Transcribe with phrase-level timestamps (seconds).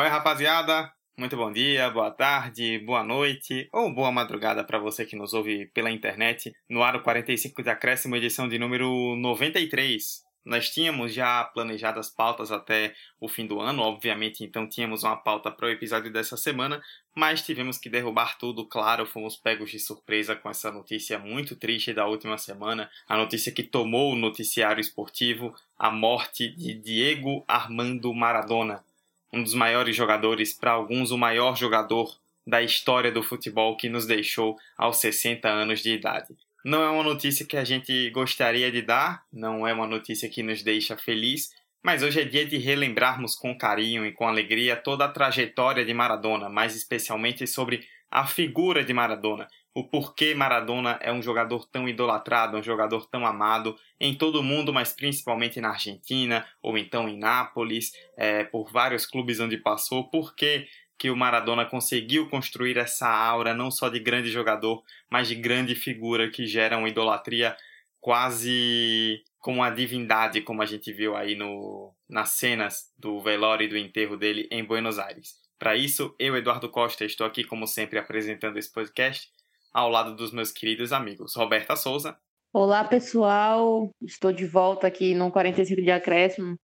[0.00, 0.92] Oi, rapaziada!
[1.18, 5.66] Muito bom dia, boa tarde, boa noite ou boa madrugada para você que nos ouve
[5.74, 10.22] pela internet no Aro 45 de Acréscimo, edição de número 93.
[10.44, 15.50] Nós tínhamos já planejadas pautas até o fim do ano, obviamente, então tínhamos uma pauta
[15.50, 16.80] para o episódio dessa semana,
[17.12, 21.92] mas tivemos que derrubar tudo, claro, fomos pegos de surpresa com essa notícia muito triste
[21.92, 28.14] da última semana, a notícia que tomou o noticiário esportivo, a morte de Diego Armando
[28.14, 28.84] Maradona,
[29.32, 34.06] um dos maiores jogadores, para alguns o maior jogador da história do futebol que nos
[34.06, 36.34] deixou aos 60 anos de idade.
[36.64, 40.42] Não é uma notícia que a gente gostaria de dar, não é uma notícia que
[40.42, 41.50] nos deixa feliz,
[41.82, 45.94] mas hoje é dia de relembrarmos com carinho e com alegria toda a trajetória de
[45.94, 49.46] Maradona, mais especialmente sobre a figura de Maradona,
[49.78, 54.42] o porquê Maradona é um jogador tão idolatrado, um jogador tão amado em todo o
[54.42, 60.10] mundo, mas principalmente na Argentina ou então em Nápoles, é, por vários clubes onde passou,
[60.10, 60.66] porque
[60.98, 65.76] que o Maradona conseguiu construir essa aura não só de grande jogador, mas de grande
[65.76, 67.56] figura que gera uma idolatria
[68.00, 73.68] quase como uma divindade, como a gente viu aí no, nas cenas do velório e
[73.68, 75.36] do enterro dele em Buenos Aires.
[75.56, 79.37] Para isso, eu, Eduardo Costa, estou aqui como sempre apresentando esse podcast
[79.72, 82.16] ao lado dos meus queridos amigos Roberta Souza.
[82.52, 83.90] Olá, pessoal.
[84.02, 86.56] Estou de volta aqui no 45 de acréscimo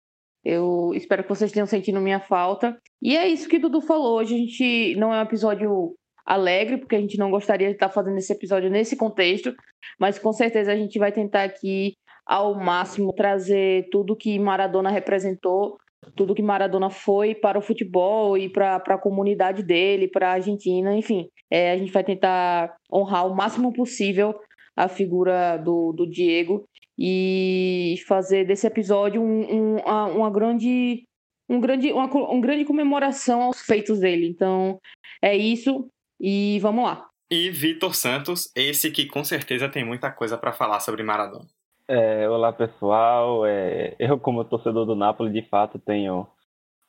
[0.45, 2.77] eu espero que vocês tenham sentido minha falta.
[3.01, 4.19] E é isso que Dudu falou.
[4.19, 7.89] Hoje a gente não é um episódio alegre, porque a gente não gostaria de estar
[7.89, 9.55] fazendo esse episódio nesse contexto,
[9.99, 11.95] mas com certeza a gente vai tentar aqui
[12.27, 15.79] ao máximo trazer tudo que Maradona representou,
[16.17, 20.95] tudo que Maradona foi para o futebol e para a comunidade dele, para a Argentina,
[20.97, 21.29] enfim.
[21.51, 24.35] É, a gente vai tentar honrar o máximo possível
[24.77, 31.05] a figura do, do Diego e fazer desse episódio um, um, uma, uma, grande
[31.49, 34.27] um grande uma, um grande comemoração aos feitos dele.
[34.27, 34.79] Então
[35.23, 35.89] é isso
[36.21, 37.07] e vamos lá.
[37.31, 41.47] E Vitor Santos, esse que com certeza tem muita coisa para falar sobre Maradona.
[41.86, 46.27] É, olá pessoal, é, eu como torcedor do Napoli de fato tenho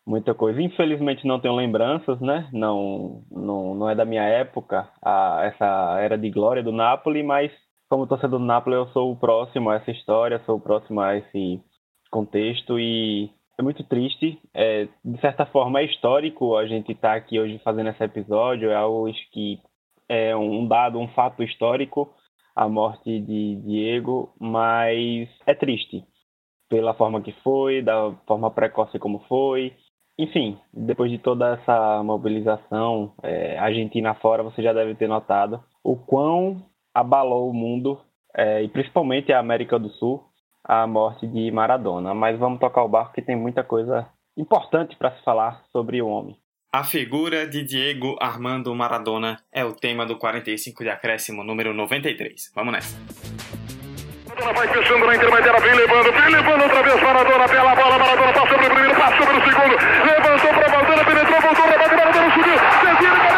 [0.07, 0.61] muita coisa.
[0.61, 2.47] Infelizmente não tenho lembranças, né?
[2.53, 7.51] Não, não, não é da minha época a, essa era de glória do Napoli, mas
[7.89, 11.17] como torcedor do Napoli, eu sou o próximo a essa história, sou o próximo a
[11.17, 11.61] esse
[12.09, 13.29] contexto e
[13.59, 14.39] é muito triste.
[14.53, 18.69] É, de certa forma, é histórico a gente estar tá aqui hoje fazendo esse episódio.
[18.71, 19.59] É algo que
[20.07, 22.13] é um dado, um fato histórico,
[22.55, 26.03] a morte de Diego, mas é triste
[26.69, 29.73] pela forma que foi, da forma precoce como foi.
[30.17, 35.97] Enfim, depois de toda essa mobilização é, argentina fora, você já deve ter notado o
[35.97, 37.99] quão abalou o mundo
[38.33, 40.23] é, e principalmente a América do Sul
[40.63, 42.13] a morte de Maradona.
[42.13, 46.07] Mas vamos tocar o barco que tem muita coisa importante para se falar sobre o
[46.07, 46.37] homem.
[46.75, 52.51] A figura de Diego Armando Maradona é o tema do 45 de acréscimo número 93.
[52.53, 52.97] Vamos nessa.
[54.27, 58.59] Maradona vai fechando na intermediária, vem levando, vem levando outra vez Maradona, bola, Maradona pelo
[58.59, 63.34] primeiro, pelo segundo, levantou para penetrou, voltou, Maradona subiu,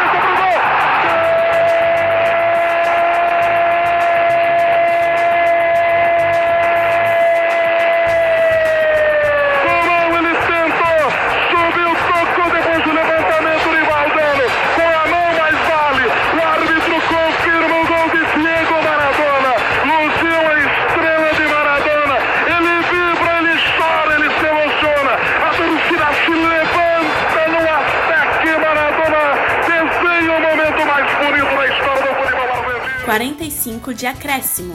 [33.94, 34.74] de acréscimo.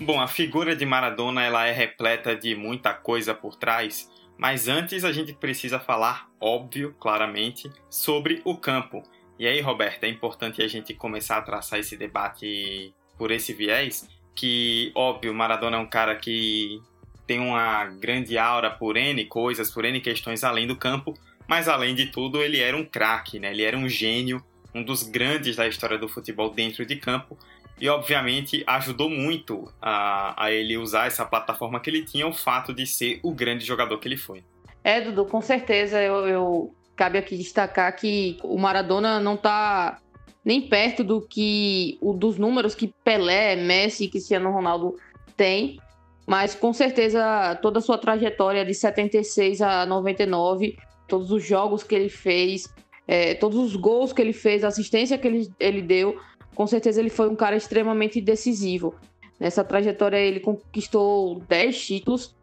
[0.00, 4.08] Bom, a figura de Maradona ela é repleta de muita coisa por trás,
[4.38, 9.02] mas antes a gente precisa falar, óbvio, claramente, sobre o campo.
[9.36, 14.08] E aí, Roberto, é importante a gente começar a traçar esse debate por esse viés,
[14.36, 16.80] que, óbvio, Maradona é um cara que
[17.26, 21.12] tem uma grande aura por N coisas, por N questões além do campo,
[21.48, 23.50] mas além de tudo, ele era um craque, né?
[23.50, 24.42] Ele era um gênio,
[24.74, 27.38] um dos grandes da história do futebol dentro de campo.
[27.78, 32.72] E obviamente ajudou muito a, a ele usar essa plataforma que ele tinha, o fato
[32.72, 34.42] de ser o grande jogador que ele foi.
[34.82, 39.98] É, Dudu, com certeza eu, eu cabe aqui destacar que o Maradona não está
[40.44, 44.96] nem perto do que dos números que Pelé, Messi e Cristiano Ronaldo
[45.36, 45.78] têm,
[46.26, 51.94] mas com certeza toda a sua trajetória de 76 a 99 todos os jogos que
[51.94, 52.72] ele fez,
[53.06, 56.18] é, todos os gols que ele fez, a assistência que ele, ele deu,
[56.54, 58.94] com certeza ele foi um cara extremamente decisivo.
[59.38, 62.34] Nessa trajetória ele conquistou 10 títulos,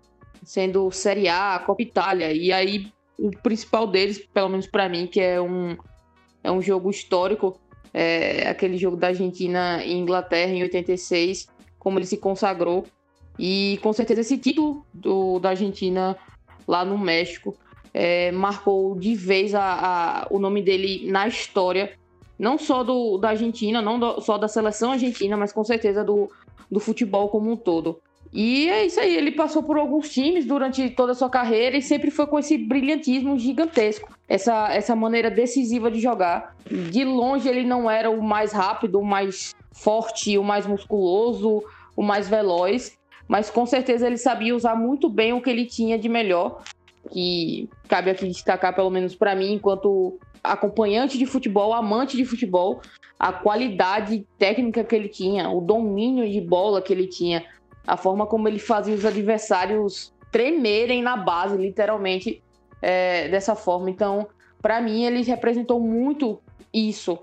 [0.44, 2.32] sendo Série A, Copa Itália.
[2.32, 5.76] E aí o principal deles, pelo menos para mim, que é um,
[6.44, 7.60] é um jogo histórico,
[7.94, 11.48] é aquele jogo da Argentina e Inglaterra em 86,
[11.80, 12.86] como ele se consagrou.
[13.38, 16.16] E com certeza esse título do, da Argentina
[16.68, 17.58] lá no México
[17.94, 19.62] é, marcou de vez a,
[20.24, 21.94] a, o nome dele na história,
[22.40, 26.30] não só do, da Argentina, não do, só da seleção argentina, mas com certeza do,
[26.70, 28.00] do futebol como um todo.
[28.34, 31.84] E é isso aí, ele passou por alguns times durante toda a sua carreira e
[31.84, 36.56] sempre foi com esse brilhantismo gigantesco, essa, essa maneira decisiva de jogar.
[36.92, 41.64] De longe ele não era o mais rápido, o mais forte, o mais musculoso,
[41.96, 42.98] o mais veloz,
[43.28, 46.64] mas com certeza ele sabia usar muito bem o que ele tinha de melhor,
[47.12, 52.82] que cabe aqui destacar pelo menos para mim enquanto acompanhante de futebol, amante de futebol,
[53.18, 57.46] a qualidade técnica que ele tinha, o domínio de bola que ele tinha,
[57.88, 62.44] a forma como ele fazia os adversários tremerem na base, literalmente,
[62.82, 63.90] é, dessa forma.
[63.90, 64.28] Então,
[64.62, 66.42] para mim, ele representou muito
[66.74, 67.20] isso,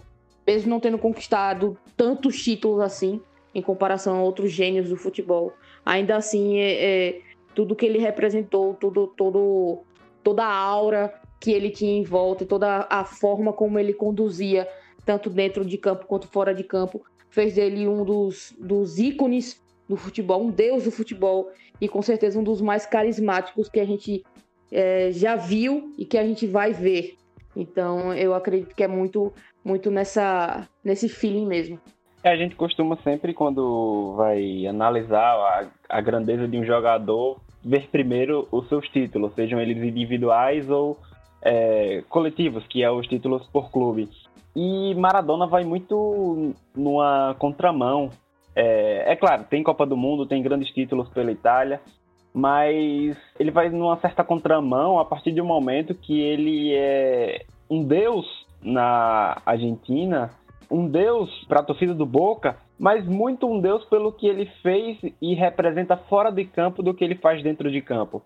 [0.46, 3.20] mesmo não tendo conquistado tantos títulos assim,
[3.54, 5.52] em comparação a outros gênios do futebol.
[5.84, 7.20] Ainda assim, é, é,
[7.54, 9.82] tudo que ele representou, tudo, todo,
[10.22, 14.68] toda a aura que ele tinha em volta, toda a forma como ele conduzia,
[15.04, 19.96] tanto dentro de campo quanto fora de campo, fez dele um dos, dos ícones do
[19.96, 21.50] futebol, um deus do futebol
[21.80, 24.22] e com certeza um dos mais carismáticos que a gente
[24.70, 27.16] é, já viu e que a gente vai ver.
[27.56, 29.32] Então eu acredito que é muito,
[29.64, 31.80] muito nessa, nesse feeling mesmo.
[32.22, 37.88] É, a gente costuma sempre, quando vai analisar a, a grandeza de um jogador, ver
[37.88, 40.98] primeiro os seus títulos, sejam eles individuais ou
[41.42, 44.08] é, coletivos, que é os títulos por clube.
[44.54, 48.10] E Maradona vai muito numa contramão
[48.54, 51.80] é, é claro, tem Copa do Mundo, tem grandes títulos pela Itália,
[52.32, 57.84] mas ele vai numa certa contramão a partir de um momento que ele é um
[57.84, 58.26] deus
[58.62, 60.30] na Argentina,
[60.70, 64.98] um deus para a torcida do Boca, mas muito um deus pelo que ele fez
[65.20, 68.22] e representa fora de campo do que ele faz dentro de campo.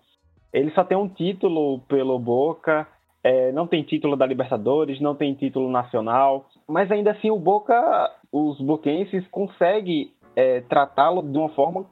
[0.53, 2.87] Ele só tem um título pelo Boca,
[3.23, 8.11] é, não tem título da Libertadores, não tem título nacional, mas ainda assim o Boca,
[8.31, 11.85] os boquenses conseguem é, tratá-lo de uma forma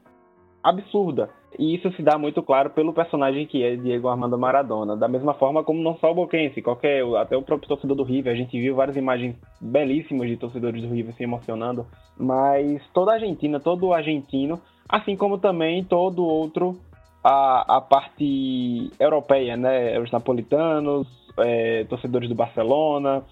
[0.63, 1.29] absurda.
[1.57, 4.95] E isso se dá muito claro pelo personagem que é Diego Armando Maradona.
[4.95, 8.33] Da mesma forma como não só o Boquense, qualquer, até o próprio torcedor do River,
[8.33, 11.85] a gente viu várias imagens belíssimas de torcedores do River se emocionando.
[12.17, 16.77] Mas toda a Argentina, todo o argentino, assim como também todo outro,
[17.23, 20.00] a, a parte europeia, né?
[20.00, 21.07] Os napolitanos,
[21.38, 23.23] é, torcedores do Barcelona,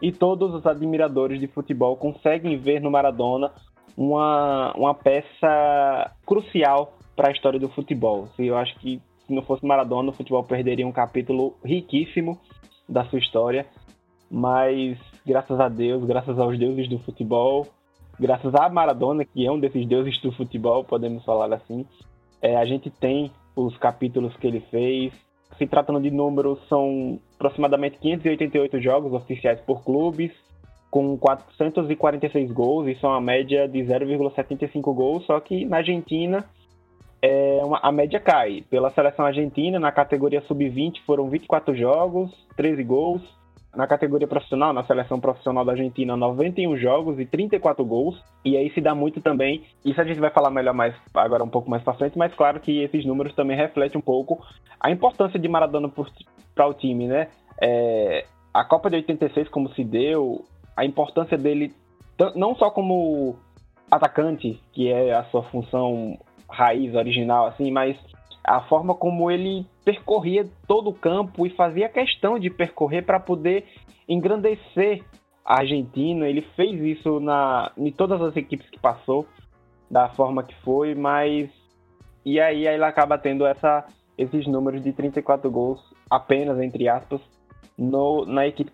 [0.00, 3.50] e todos os admiradores de futebol conseguem ver no Maradona
[3.96, 8.28] uma, uma peça crucial para a história do futebol.
[8.38, 12.38] Eu acho que se não fosse Maradona, o futebol perderia um capítulo riquíssimo
[12.88, 13.66] da sua história.
[14.30, 17.66] Mas graças a Deus, graças aos deuses do futebol,
[18.18, 21.86] graças a Maradona, que é um desses deuses do futebol, podemos falar assim,
[22.42, 25.12] é, a gente tem os capítulos que ele fez.
[25.56, 30.32] Se tratando de números, são aproximadamente 588 jogos oficiais por clubes,
[30.90, 36.44] com 446 gols, isso é uma média de 0,75 gols, só que na Argentina
[37.24, 38.62] é uma, a média cai.
[38.68, 43.22] Pela seleção argentina, na categoria sub-20 foram 24 jogos, 13 gols.
[43.74, 48.22] Na categoria profissional, na seleção profissional da Argentina, 91 jogos e 34 gols.
[48.44, 49.64] E aí se dá muito também.
[49.82, 52.60] Isso a gente vai falar melhor mais agora um pouco mais para frente, mas claro
[52.60, 54.44] que esses números também refletem um pouco
[54.78, 55.90] a importância de Maradona
[56.54, 57.28] para o time, né?
[57.60, 60.44] É, a Copa de 86, como se deu,
[60.76, 61.72] a importância dele,
[62.36, 63.36] não só como
[63.90, 67.96] atacante, que é a sua função raiz original, assim, mas
[68.44, 73.64] a forma como ele percorria todo o campo e fazia questão de percorrer para poder
[74.08, 75.02] engrandecer
[75.44, 76.28] a Argentina.
[76.28, 79.26] Ele fez isso na, em todas as equipes que passou,
[79.90, 81.50] da forma que foi, mas.
[82.24, 83.86] E aí, ele acaba tendo essa,
[84.16, 87.20] esses números de 34 gols, apenas, entre aspas,
[87.76, 88.72] no, na equipe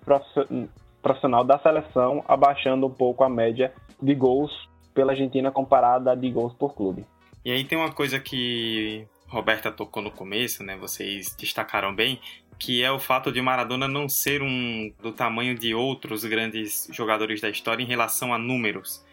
[1.02, 4.52] profissional da seleção, abaixando um pouco a média de gols
[4.94, 7.04] pela Argentina comparada a de gols por clube.
[7.44, 10.76] E aí tem uma coisa que Roberta tocou no começo, né?
[10.76, 12.20] Vocês destacaram bem,
[12.58, 17.40] que é o fato de Maradona não ser um do tamanho de outros grandes jogadores
[17.40, 19.04] da história em relação a números.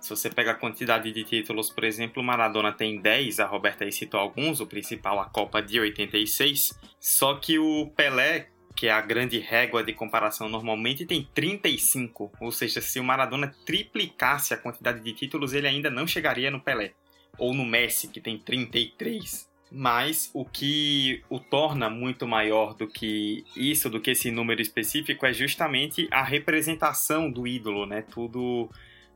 [0.00, 3.92] Se você pega a quantidade de títulos, por exemplo, Maradona tem 10, a Roberta aí
[3.92, 9.00] citou alguns, o principal a Copa de 86, só que o Pelé que é a
[9.00, 12.32] grande régua de comparação, normalmente tem 35.
[12.40, 16.60] Ou seja, se o Maradona triplicasse a quantidade de títulos, ele ainda não chegaria no
[16.60, 16.92] Pelé.
[17.38, 19.48] Ou no Messi, que tem 33.
[19.70, 25.26] Mas o que o torna muito maior do que isso, do que esse número específico,
[25.26, 28.02] é justamente a representação do ídolo, né?
[28.02, 28.70] Tudo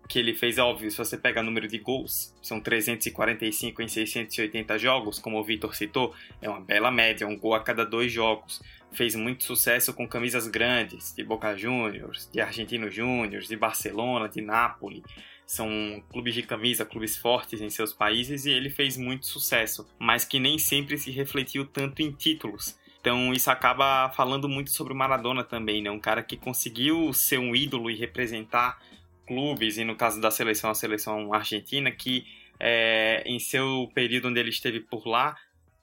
[0.08, 4.78] que ele fez, óbvio, se você pega o número de gols, são 345 em 680
[4.78, 8.62] jogos, como o Vitor citou, é uma bela média, um gol a cada dois jogos.
[8.90, 14.40] Fez muito sucesso com camisas grandes, de Boca Juniors, de Argentino Juniors, de Barcelona, de
[14.40, 15.02] Nápoles.
[15.48, 20.22] São clubes de camisa, clubes fortes em seus países e ele fez muito sucesso, mas
[20.22, 22.78] que nem sempre se refletiu tanto em títulos.
[23.00, 25.90] Então isso acaba falando muito sobre o Maradona também, né?
[25.90, 28.78] Um cara que conseguiu ser um ídolo e representar
[29.26, 32.26] clubes, e no caso da seleção, a seleção argentina, que
[32.60, 35.34] é, em seu período onde ele esteve por lá,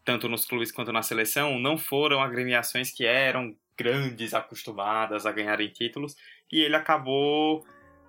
[0.03, 5.69] tanto nos clubes quanto na seleção, não foram agremiações que eram grandes, acostumadas a ganharem
[5.69, 6.15] títulos,
[6.51, 7.65] e ele acabou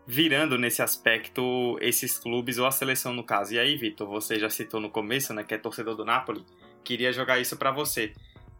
[0.06, 3.54] virando nesse aspecto esses clubes ou a seleção no caso.
[3.54, 6.44] E aí, Vitor, você já citou no começo, né, que é torcedor do Napoli,
[6.84, 8.12] queria jogar isso para você.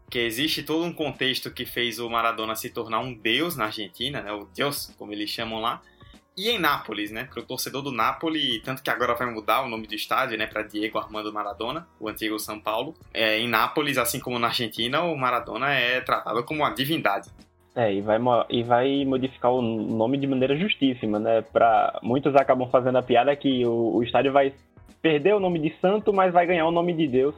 [0.09, 4.21] Que existe todo um contexto que fez o Maradona se tornar um deus na Argentina,
[4.21, 5.81] né, o deus, como eles chamam lá,
[6.37, 7.23] e em Nápoles, né?
[7.23, 10.45] Para o torcedor do Nápoles, tanto que agora vai mudar o nome do estádio, né?
[10.45, 12.93] Para Diego Armando Maradona, o antigo São Paulo.
[13.11, 17.31] É, em Nápoles, assim como na Argentina, o Maradona é tratado como uma divindade.
[17.77, 18.17] É, e vai,
[18.49, 21.43] e vai modificar o nome de maneira justíssima, né?
[21.43, 24.51] Pra, muitos acabam fazendo a piada que o, o estádio vai
[24.99, 27.35] perder o nome de santo, mas vai ganhar o nome de Deus,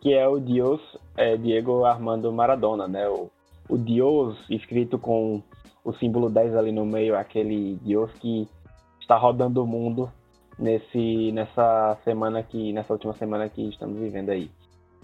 [0.00, 0.80] que é o Dios
[1.16, 3.08] é, Diego Armando Maradona, né?
[3.08, 3.30] O,
[3.68, 5.40] o Dios, escrito com
[5.84, 8.48] o símbolo 10 ali no meio, aquele Deus que
[9.00, 10.10] está rodando o mundo
[10.58, 14.50] nesse, nessa semana que, nessa última semana que estamos vivendo aí.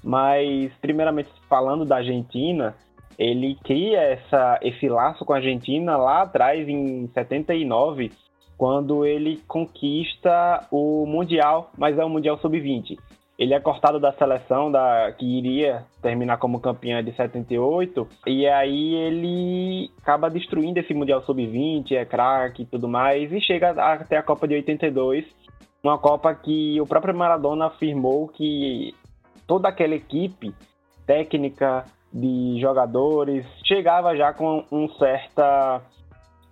[0.02, 2.74] Mas, primeiramente, falando da Argentina,
[3.18, 8.12] ele cria essa, esse laço com a Argentina lá atrás, em 79,
[8.56, 12.96] quando ele conquista o Mundial, mas é o Mundial Sub-20
[13.38, 18.94] ele é cortado da seleção da que iria terminar como campeã de 78 e aí
[18.94, 24.22] ele acaba destruindo esse mundial sub-20, é craque e tudo mais e chega até a
[24.22, 25.24] Copa de 82,
[25.82, 28.94] uma Copa que o próprio Maradona afirmou que
[29.46, 30.54] toda aquela equipe
[31.04, 35.82] técnica de jogadores chegava já com um certa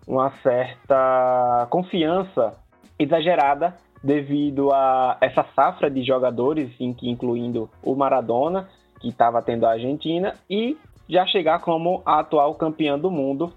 [0.08, 2.58] uma certa confiança
[2.98, 8.68] exagerada devido a essa safra de jogadores, incluindo o Maradona,
[9.00, 10.76] que estava tendo a Argentina, e
[11.08, 13.52] já chegar como a atual campeã do mundo,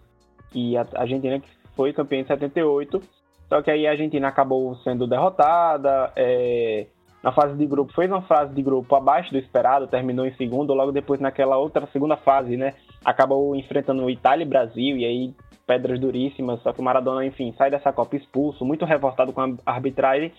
[0.53, 3.01] e a Argentina que foi campeã em 78,
[3.49, 6.85] só que aí a Argentina acabou sendo derrotada, é,
[7.25, 10.75] na fase de grupo, fez uma fase de grupo abaixo do esperado, terminou em segundo,
[10.75, 15.33] logo depois naquela outra segunda fase, né, acabou enfrentando Itália e Brasil, e aí
[15.65, 19.55] pedras duríssimas, só que o Maradona, enfim, sai dessa Copa expulso, muito revoltado com a
[19.65, 20.31] arbitragem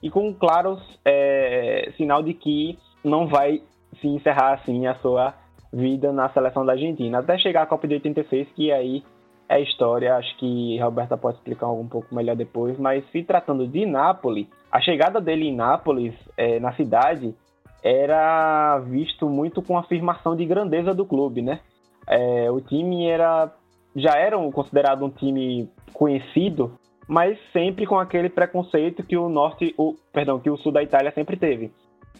[0.00, 3.60] e com claros é, sinal de que não vai
[4.00, 5.34] se encerrar assim a sua
[5.72, 9.02] vida na seleção da Argentina, até chegar à Copa de 86, que aí
[9.48, 13.86] é história, acho que Roberta pode explicar um pouco melhor depois, mas se tratando de
[13.86, 17.34] Nápoles, a chegada dele em Nápoles, é, na cidade,
[17.82, 21.60] era visto muito com afirmação de grandeza do clube, né?
[22.06, 23.50] É, o time era
[23.96, 29.94] já era considerado um time conhecido, mas sempre com aquele preconceito que o norte, o,
[30.12, 31.72] perdão, que o sul da Itália sempre teve.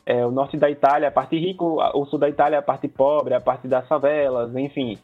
[0.05, 3.35] É, o norte da Itália a parte rica, o sul da Itália a parte pobre,
[3.35, 4.99] a parte das favelas, enfim.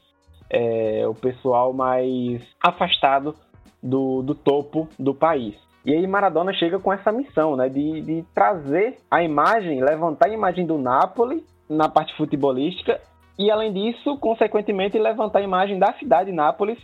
[0.50, 3.34] É, o pessoal mais afastado
[3.82, 5.54] do, do topo do país.
[5.84, 10.32] E aí Maradona chega com essa missão, né, de, de trazer a imagem, levantar a
[10.32, 13.00] imagem do Napoli na parte futebolística
[13.38, 16.78] e, além disso, consequentemente, levantar a imagem da cidade de Nápoles,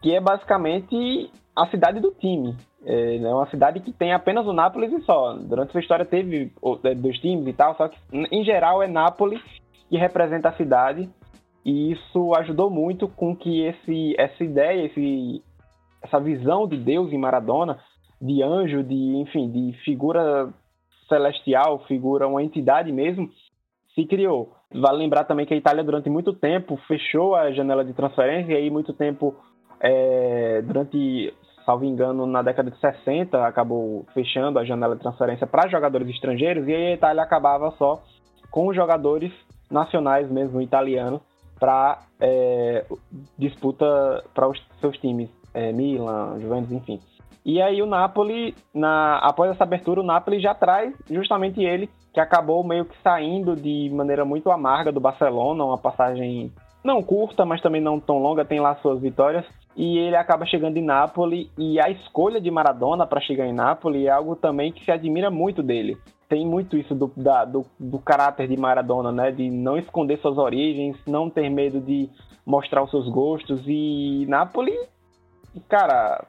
[0.00, 2.56] que é basicamente a cidade do time.
[2.84, 5.34] É né, uma cidade que tem apenas o Nápoles e só.
[5.34, 6.52] Durante sua história teve
[6.84, 9.40] é, dois times e tal, só que, em geral, é Nápoles
[9.88, 11.08] que representa a cidade.
[11.64, 15.42] E isso ajudou muito com que esse, essa ideia, esse,
[16.02, 17.78] essa visão de Deus em Maradona,
[18.20, 20.48] de anjo, de enfim, de figura
[21.08, 23.28] celestial, figura, uma entidade mesmo,
[23.94, 24.54] se criou.
[24.72, 28.56] Vale lembrar também que a Itália, durante muito tempo, fechou a janela de transferência, e
[28.56, 29.34] aí, muito tempo,
[29.80, 31.32] é, durante,
[31.66, 36.66] salvo engano, na década de 60, acabou fechando a janela de transferência para jogadores estrangeiros,
[36.66, 38.02] e aí a Itália acabava só
[38.50, 39.32] com jogadores
[39.70, 41.20] nacionais mesmo, italianos,
[41.62, 42.84] para é,
[43.38, 46.98] disputa para os seus times, é, Milan, Juventus, enfim.
[47.44, 52.18] E aí o Napoli, na, após essa abertura, o Napoli já traz justamente ele, que
[52.18, 56.52] acabou meio que saindo de maneira muito amarga do Barcelona, uma passagem
[56.82, 59.46] não curta, mas também não tão longa, tem lá suas vitórias.
[59.76, 64.04] E ele acaba chegando em Nápoles e a escolha de Maradona para chegar em Nápoles
[64.04, 65.96] é algo também que se admira muito dele.
[66.32, 69.30] Tem muito isso do, da, do, do, caráter de Maradona, né?
[69.30, 72.08] De não esconder suas origens, não ter medo de
[72.46, 73.60] mostrar os seus gostos.
[73.66, 74.72] E Napoli,
[75.68, 76.24] cara,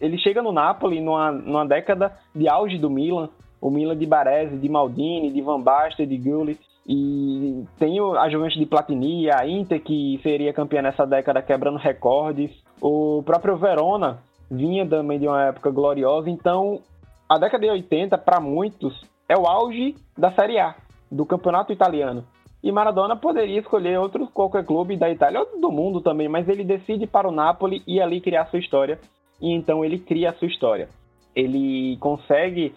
[0.00, 3.28] ele chega no Napoli numa, numa década de auge do Milan.
[3.60, 6.58] O Milan de Baresi, de Maldini, de Van Basten, de Gullit.
[6.86, 12.50] E tem a Juventus de Platini, a Inter, que seria campeã nessa década, quebrando recordes.
[12.80, 14.20] O próprio Verona
[14.50, 16.30] vinha também de uma época gloriosa.
[16.30, 16.80] Então,
[17.28, 20.74] a década de 80, para muitos, é o auge da Série A,
[21.10, 22.24] do campeonato italiano.
[22.62, 26.64] E Maradona poderia escolher outro qualquer clube da Itália ou do mundo também, mas ele
[26.64, 28.98] decide para o Napoli e ali criar sua história.
[29.40, 30.88] E então ele cria a sua história.
[31.36, 32.74] Ele consegue,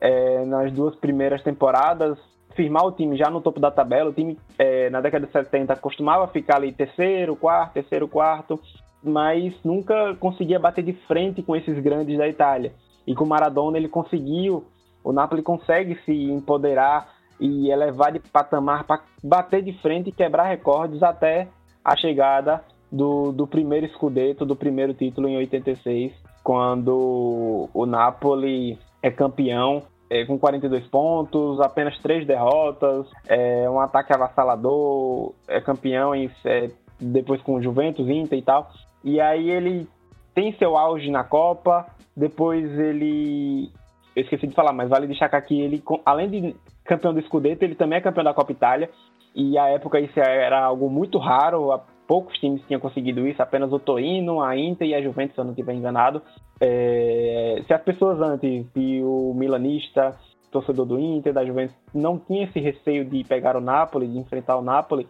[0.00, 2.18] é, nas duas primeiras temporadas,
[2.56, 4.10] firmar o time já no topo da tabela.
[4.10, 8.58] O time, é, na década de 70, costumava ficar ali terceiro, quarto, terceiro, quarto,
[9.02, 12.72] mas nunca conseguia bater de frente com esses grandes da Itália.
[13.06, 14.64] E com Maradona ele conseguiu,
[15.02, 20.44] o Napoli consegue se empoderar e elevar de patamar para bater de frente e quebrar
[20.44, 21.48] recordes até
[21.84, 29.10] a chegada do, do primeiro escudeto, do primeiro título em 86, quando o Napoli é
[29.10, 36.28] campeão é, com 42 pontos, apenas três derrotas, é, um ataque avassalador, é campeão em,
[36.44, 36.68] é,
[37.00, 38.68] depois com Juventus, Inter e tal.
[39.04, 39.88] E aí ele
[40.34, 43.70] tem seu auge na Copa, depois ele.
[44.14, 47.74] Eu esqueci de falar, mas vale destacar que ele, além de campeão do Scudetto, ele
[47.74, 48.90] também é campeão da Copa Itália.
[49.34, 51.70] E à época isso era algo muito raro,
[52.06, 55.44] poucos times tinham conseguido isso, apenas o Torino, a Inter e a Juventus, se eu
[55.44, 56.20] não estiver enganado.
[56.60, 60.16] É, se as pessoas antes, e o milanista,
[60.50, 64.56] torcedor do Inter, da Juventus, não tinha esse receio de pegar o Napoli, de enfrentar
[64.56, 65.06] o Napoli,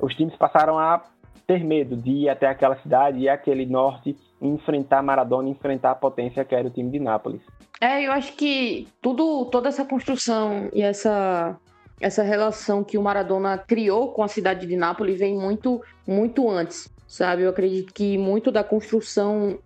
[0.00, 1.02] os times passaram a
[1.46, 6.44] ter medo de ir até aquela cidade, ir aquele norte, enfrentar Maradona, enfrentar a potência
[6.44, 7.40] que era o time de Nápoles.
[7.80, 11.58] É, eu acho que tudo, toda essa construção e essa
[12.00, 16.92] essa relação que o Maradona criou com a cidade de Nápoles vem muito, muito antes,
[17.06, 17.42] sabe?
[17.42, 19.58] Eu acredito que muito da construção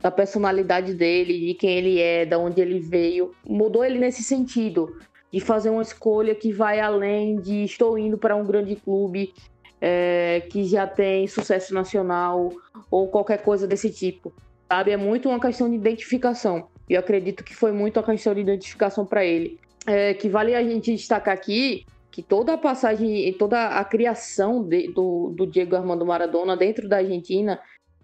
[0.00, 4.96] da personalidade dele, de quem ele é, da onde ele veio, mudou ele nesse sentido
[5.32, 9.32] de fazer uma escolha que vai além de estou indo para um grande clube
[9.80, 12.50] é, que já tem sucesso nacional
[12.90, 14.32] ou qualquer coisa desse tipo,
[14.68, 14.90] sabe?
[14.90, 16.68] É muito uma questão de identificação.
[16.88, 20.54] E eu acredito que foi muito uma questão de identificação para ele é, que vale
[20.54, 25.76] a gente destacar aqui que toda a passagem, toda a criação de, do, do, Diego
[25.76, 27.60] Armando Maradona dentro da Argentina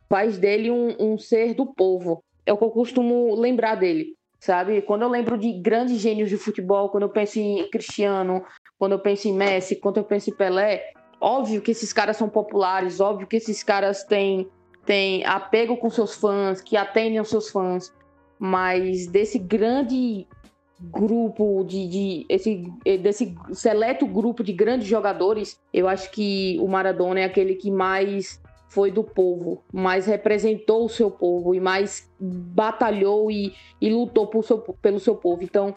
[0.08, 2.22] faz dele um, um, ser do povo.
[2.44, 4.82] É o que eu costumo lembrar dele, sabe?
[4.82, 8.44] Quando eu lembro de grandes gênios de futebol, quando eu penso em Cristiano,
[8.78, 12.28] quando eu penso em Messi, quando eu penso em Pelé, óbvio que esses caras são
[12.28, 14.46] populares, óbvio que esses caras têm,
[14.84, 17.92] têm apego com seus fãs, que atendem aos seus fãs,
[18.38, 20.26] mas desse grande
[20.80, 22.64] grupo de, de esse
[23.00, 28.42] desse seleto grupo de grandes jogadores, eu acho que o Maradona é aquele que mais
[28.68, 34.42] foi do povo, mais representou o seu povo e mais batalhou e, e lutou por
[34.42, 35.44] seu, pelo seu povo.
[35.44, 35.74] Então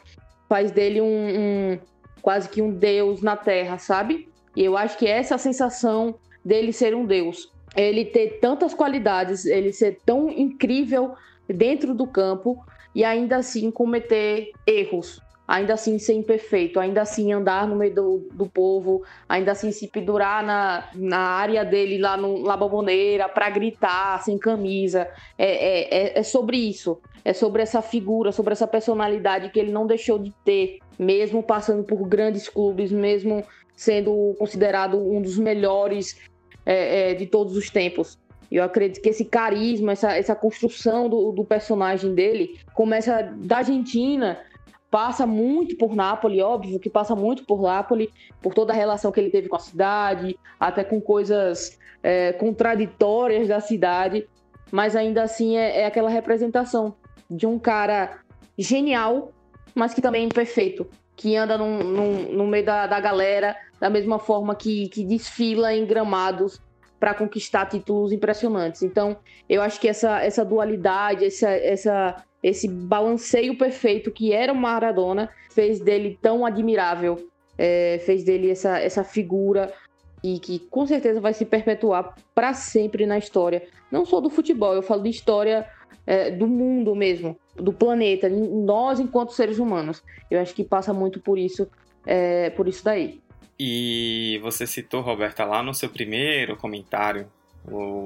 [0.48, 1.80] faz dele um, um
[2.22, 4.30] quase que um deus na terra, sabe?
[4.56, 7.54] E eu acho que essa sensação dele ser um deus.
[7.76, 11.16] Ele ter tantas qualidades, ele ser tão incrível
[11.48, 17.68] dentro do campo e ainda assim cometer erros, ainda assim ser imperfeito, ainda assim andar
[17.68, 22.42] no meio do, do povo, ainda assim se pendurar na, na área dele lá no
[22.42, 25.08] La Boboneira para gritar sem camisa.
[25.38, 29.72] É, é, é, é sobre isso, é sobre essa figura, sobre essa personalidade que ele
[29.72, 33.44] não deixou de ter, mesmo passando por grandes clubes, mesmo
[33.76, 36.18] sendo considerado um dos melhores
[36.66, 38.18] é, é, de todos os tempos.
[38.52, 44.40] Eu acredito que esse carisma, essa, essa construção do, do personagem dele começa da Argentina,
[44.90, 48.10] passa muito por Nápoles, óbvio que passa muito por Nápoles,
[48.42, 53.48] por toda a relação que ele teve com a cidade, até com coisas é, contraditórias
[53.48, 54.28] da cidade,
[54.72, 56.96] mas ainda assim é, é, aquela representação
[57.30, 58.20] de um cara
[58.58, 59.34] genial,
[59.74, 63.90] mas que também é imperfeito, que anda num, num, no meio da, da galera da
[63.90, 66.62] mesma forma que, que desfila em gramados
[67.00, 68.82] para conquistar títulos impressionantes.
[68.82, 69.18] Então,
[69.50, 75.30] eu acho que essa, essa dualidade, essa, essa, esse balanceio perfeito que era o Maradona
[75.52, 79.74] fez dele tão admirável, é, fez dele essa, essa figura
[80.24, 83.68] e que com certeza vai se perpetuar para sempre na história.
[83.92, 85.68] Não só do futebol, eu falo de história
[86.06, 90.04] é, do mundo mesmo, do planeta, nós enquanto seres humanos.
[90.30, 91.68] Eu acho que passa muito por isso,
[92.06, 93.22] é, por isso daí.
[93.60, 97.28] E você citou, Roberta, lá no seu primeiro comentário,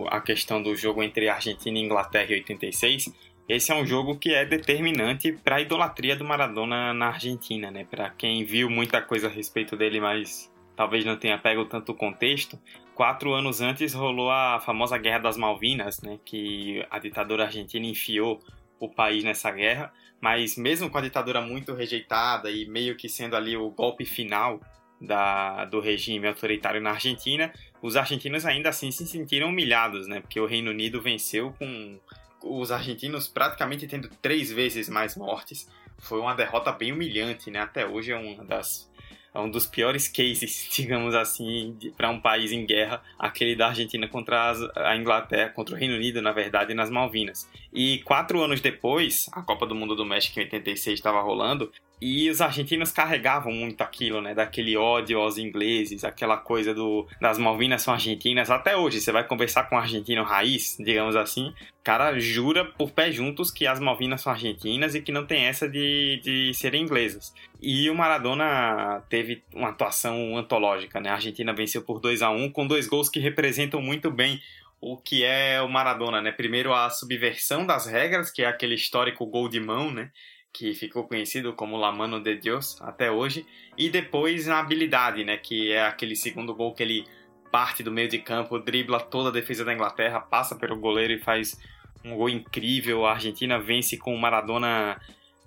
[0.09, 3.11] a questão do jogo entre Argentina e Inglaterra em 86.
[3.47, 7.85] esse é um jogo que é determinante para a idolatria do Maradona na Argentina, né?
[7.89, 12.57] Para quem viu muita coisa a respeito dele, mas talvez não tenha pego tanto contexto.
[12.95, 16.17] Quatro anos antes rolou a famosa Guerra das Malvinas, né?
[16.23, 18.39] Que a ditadura argentina enfiou
[18.79, 23.35] o país nessa guerra, mas mesmo com a ditadura muito rejeitada e meio que sendo
[23.35, 24.61] ali o golpe final
[25.01, 30.21] da, do regime autoritário na Argentina, os argentinos ainda assim se sentiram humilhados, né?
[30.21, 31.99] Porque o Reino Unido venceu com
[32.41, 35.69] os argentinos praticamente tendo três vezes mais mortes.
[35.97, 37.59] Foi uma derrota bem humilhante, né?
[37.59, 38.88] Até hoje é uma das
[39.33, 44.07] é um dos piores cases, digamos assim, para um país em guerra, aquele da Argentina
[44.07, 47.49] contra a Inglaterra, contra o Reino Unido, na verdade, nas Malvinas.
[47.73, 52.29] E quatro anos depois, a Copa do Mundo do México em 86 estava rolando, e
[52.29, 54.33] os argentinos carregavam muito aquilo, né?
[54.33, 58.49] Daquele ódio aos ingleses, aquela coisa do das Malvinas são argentinas.
[58.49, 63.11] Até hoje, você vai conversar com um argentino raiz, digamos assim, cara jura por pé
[63.11, 67.33] juntos que as Malvinas são argentinas e que não tem essa de, de serem inglesas.
[67.61, 71.09] E o Maradona teve uma atuação antológica, né?
[71.09, 74.39] A Argentina venceu por 2 a 1 com dois gols que representam muito bem
[74.81, 76.31] o que é o Maradona, né?
[76.31, 80.11] Primeiro a subversão das regras, que é aquele histórico gol de mão, né?
[80.53, 83.45] Que ficou conhecido como La Mano de Deus até hoje,
[83.77, 87.05] e depois na habilidade, né, que é aquele segundo gol que ele
[87.51, 91.19] parte do meio de campo, dribla toda a defesa da Inglaterra, passa pelo goleiro e
[91.19, 91.59] faz
[92.03, 93.05] um gol incrível.
[93.05, 94.99] A Argentina vence com o Maradona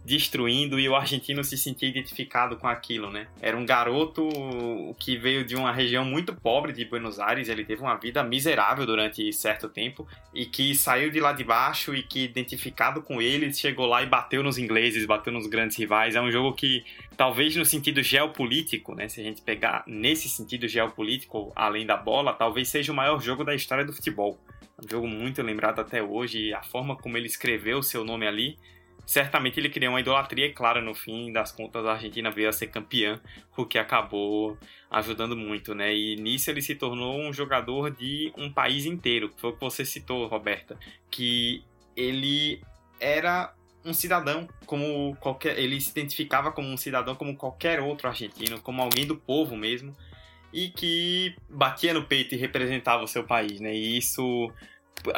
[0.04, 3.28] destruindo e o argentino se sentia identificado com aquilo, né?
[3.40, 4.28] Era um garoto
[4.98, 8.84] que veio de uma região muito pobre de Buenos Aires, ele teve uma vida miserável
[8.84, 13.52] durante certo tempo e que saiu de lá de baixo e que identificado com ele
[13.52, 16.16] chegou lá e bateu nos ingleses, bateu nos grandes rivais.
[16.16, 16.84] É um jogo que
[17.16, 22.32] talvez no sentido geopolítico, né, se a gente pegar nesse sentido geopolítico, além da bola,
[22.32, 24.38] talvez seja o maior jogo da história do futebol.
[24.84, 28.58] Um jogo muito lembrado até hoje a forma como ele escreveu o seu nome ali
[29.04, 32.52] certamente ele criou uma idolatria e, claro, no fim das contas, a Argentina veio a
[32.52, 33.20] ser campeã,
[33.56, 34.56] o que acabou
[34.90, 35.94] ajudando muito, né?
[35.94, 39.84] E nisso ele se tornou um jogador de um país inteiro, foi o que você
[39.84, 40.78] citou, Roberta,
[41.10, 41.64] que
[41.96, 42.62] ele
[43.00, 48.60] era um cidadão como qualquer, ele se identificava como um cidadão como qualquer outro argentino,
[48.60, 49.94] como alguém do povo mesmo,
[50.52, 53.74] e que batia no peito e representava o seu país, né?
[53.74, 54.52] E isso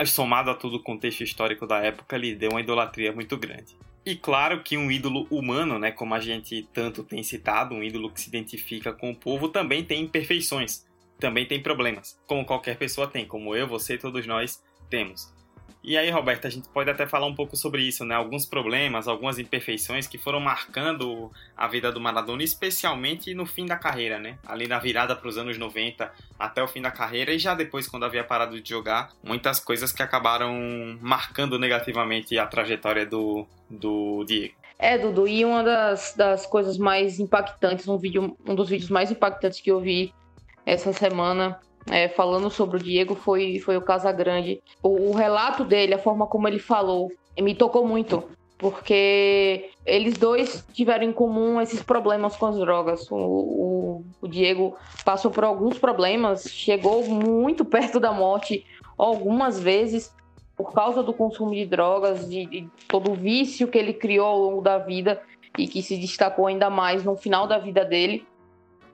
[0.07, 3.77] somado a todo o contexto histórico da época, lhe deu uma idolatria muito grande.
[4.07, 8.11] E claro que um ídolo humano, né, como a gente tanto tem citado, um ídolo
[8.11, 10.85] que se identifica com o povo, também tem imperfeições,
[11.19, 15.33] também tem problemas, como qualquer pessoa tem, como eu, você, todos nós temos.
[15.87, 18.15] E aí, Roberto, a gente pode até falar um pouco sobre isso, né?
[18.15, 23.77] Alguns problemas, algumas imperfeições que foram marcando a vida do Maradona, especialmente no fim da
[23.77, 24.39] carreira, né?
[24.47, 27.87] Ali na virada para os anos 90 até o fim da carreira e já depois,
[27.87, 34.25] quando havia parado de jogar, muitas coisas que acabaram marcando negativamente a trajetória do, do
[34.25, 34.55] Diego.
[34.79, 39.11] É, Dudu, e uma das, das coisas mais impactantes, um, vídeo, um dos vídeos mais
[39.11, 40.15] impactantes que eu vi
[40.67, 44.61] essa semana é, falando sobre o Diego foi, foi o Casagrande.
[44.83, 48.25] O, o relato dele, a forma como ele falou, me tocou muito
[48.57, 53.11] porque eles dois tiveram em comum esses problemas com as drogas.
[53.11, 58.65] O, o, o, Diego passou por alguns problemas, chegou muito perto da morte
[58.97, 60.15] algumas vezes
[60.57, 64.39] por causa do consumo de drogas, de, de todo o vício que ele criou ao
[64.39, 65.21] longo da vida
[65.59, 68.27] e que se destacou ainda mais no final da vida dele.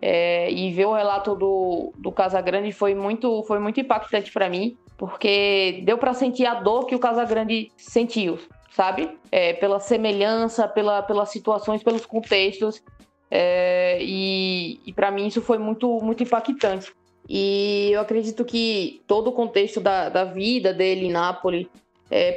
[0.02, 4.76] É, e ver o relato do, do Casagrande foi muito, foi muito impactante para mim,
[4.96, 8.38] porque deu para sentir a dor que o Casagrande sentiu,
[8.70, 9.10] sabe?
[9.30, 12.82] É, pela semelhança, pela, pelas situações, pelos contextos.
[13.30, 16.92] É, e, e para mim isso foi muito, muito impactante.
[17.28, 21.68] E eu acredito que todo o contexto da, da vida dele em Nápoles
[22.10, 22.36] é,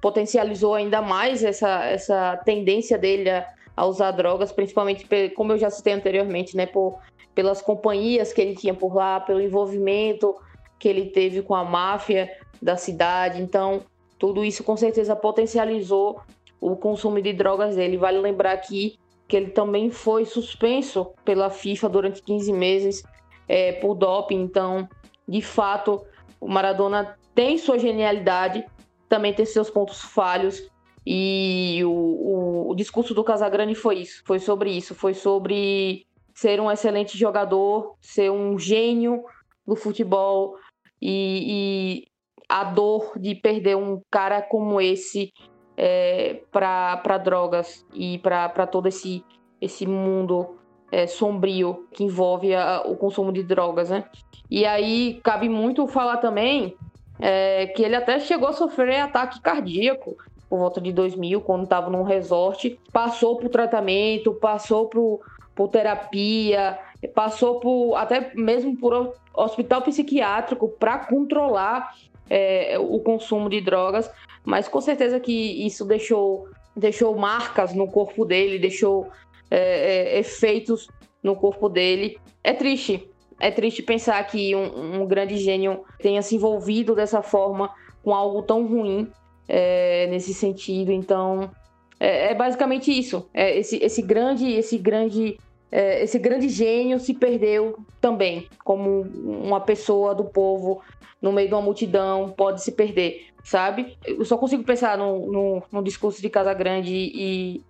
[0.00, 5.70] potencializou ainda mais essa, essa tendência dele a, a usar drogas, principalmente, como eu já
[5.70, 6.98] citei anteriormente, né, por,
[7.34, 10.34] pelas companhias que ele tinha por lá, pelo envolvimento
[10.78, 13.40] que ele teve com a máfia da cidade.
[13.42, 13.82] Então,
[14.18, 16.20] tudo isso com certeza potencializou
[16.60, 17.96] o consumo de drogas dele.
[17.96, 23.02] Vale lembrar aqui que ele também foi suspenso pela FIFA durante 15 meses
[23.48, 24.40] é, por doping.
[24.40, 24.88] Então,
[25.26, 26.04] de fato,
[26.40, 28.64] o Maradona tem sua genialidade,
[29.08, 30.70] também tem seus pontos falhos,
[31.06, 36.60] e o, o, o, discurso do Casagrande foi isso, foi sobre isso, foi sobre ser
[36.60, 39.22] um excelente jogador, ser um gênio
[39.66, 40.56] do futebol
[41.00, 42.04] e, e
[42.48, 45.32] a dor de perder um cara como esse
[45.76, 49.22] é, para drogas e para todo esse,
[49.60, 50.56] esse mundo
[50.90, 54.04] é, sombrio que envolve a, o consumo de drogas, né?
[54.50, 56.76] E aí cabe muito falar também
[57.18, 60.16] é, que ele até chegou a sofrer ataque cardíaco
[60.54, 65.20] por volta de 2000, quando estava num resort, passou por tratamento, passou por,
[65.52, 66.78] por terapia,
[67.12, 71.92] passou por até mesmo por hospital psiquiátrico para controlar
[72.30, 74.08] é, o consumo de drogas,
[74.44, 79.08] mas com certeza que isso deixou, deixou marcas no corpo dele, deixou
[79.50, 80.86] é, é, efeitos
[81.20, 82.16] no corpo dele.
[82.44, 87.70] É triste, é triste pensar que um, um, grande gênio tenha se envolvido dessa forma
[88.04, 89.10] com algo tão ruim
[89.48, 90.92] é, nesse sentido.
[90.92, 91.50] Então,
[91.98, 93.28] é, é basicamente isso.
[93.32, 95.38] É esse, esse grande, esse grande,
[95.70, 100.82] é, esse grande gênio se perdeu também, como uma pessoa do povo
[101.20, 103.96] no meio de uma multidão pode se perder, sabe?
[104.04, 107.62] Eu só consigo pensar no, no, no discurso de Casa Grande e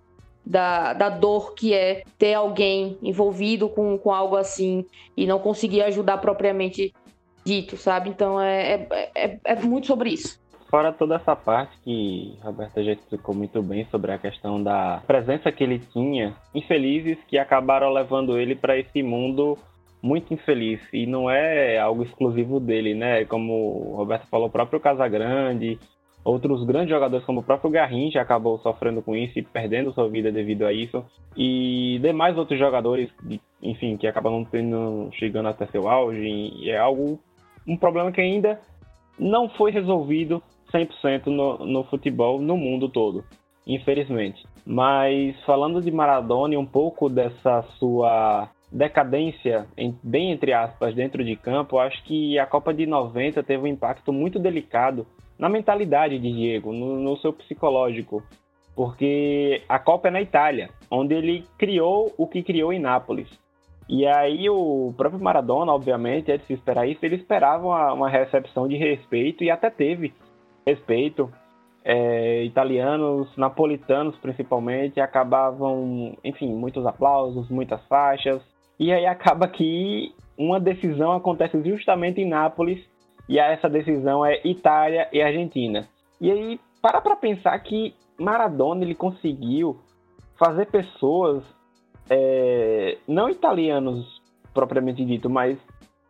[0.44, 4.84] da, da dor que é ter alguém envolvido com, com algo assim
[5.16, 6.92] e não conseguir ajudar propriamente
[7.44, 8.10] dito, sabe?
[8.10, 10.42] Então é, é, é, é muito sobre isso.
[10.74, 15.00] Fora toda essa parte que a Roberta já explicou muito bem sobre a questão da
[15.06, 19.56] presença que ele tinha, infelizes que acabaram levando ele para esse mundo
[20.02, 20.80] muito infeliz.
[20.92, 23.24] E não é algo exclusivo dele, né?
[23.24, 25.78] Como Roberto falou, o próprio Casagrande,
[26.24, 30.32] Outros grandes jogadores, como o próprio Garrincha, acabou sofrendo com isso e perdendo sua vida
[30.32, 31.04] devido a isso.
[31.36, 33.10] E demais outros jogadores,
[33.62, 36.26] enfim, que acabam tendo, chegando até seu auge.
[36.26, 37.20] E é algo,
[37.64, 38.58] um problema que ainda
[39.16, 40.42] não foi resolvido
[40.74, 43.24] 100% no, no futebol no mundo todo,
[43.66, 44.44] infelizmente.
[44.66, 49.66] Mas falando de Maradona e um pouco dessa sua decadência,
[50.02, 54.12] bem entre aspas, dentro de campo, acho que a Copa de 90 teve um impacto
[54.12, 55.06] muito delicado
[55.38, 58.22] na mentalidade de Diego, no, no seu psicológico,
[58.74, 63.28] porque a Copa é na Itália, onde ele criou o que criou em Nápoles.
[63.88, 68.08] E aí o próprio Maradona, obviamente, é de se esperar isso, ele esperava uma, uma
[68.08, 70.12] recepção de respeito e até teve
[70.66, 71.30] respeito.
[71.86, 78.40] É, italianos, napolitanos principalmente, acabavam, enfim, muitos aplausos, muitas faixas.
[78.78, 82.82] E aí acaba que uma decisão acontece justamente em Nápoles
[83.28, 85.86] e essa decisão é Itália e Argentina.
[86.20, 89.78] E aí, para para pensar que Maradona ele conseguiu
[90.38, 91.44] fazer pessoas,
[92.08, 94.22] é, não italianos
[94.52, 95.58] propriamente dito, mas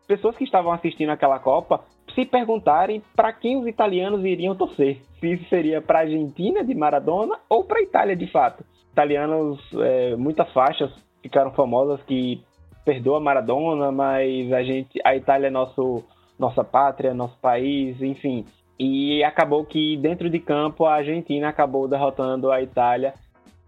[0.07, 1.85] pessoas que estavam assistindo aquela Copa,
[2.15, 5.01] se perguntarem para quem os italianos iriam torcer.
[5.21, 8.65] Se isso seria para a Argentina de Maradona ou para a Itália de fato.
[8.93, 10.91] Italianos, é, muitas faixas
[11.23, 12.43] ficaram famosas que
[12.85, 16.05] perdoa Maradona, mas a gente, a Itália é nosso
[16.39, 18.45] nossa pátria, nosso país, enfim.
[18.79, 23.15] E acabou que dentro de campo a Argentina acabou derrotando a Itália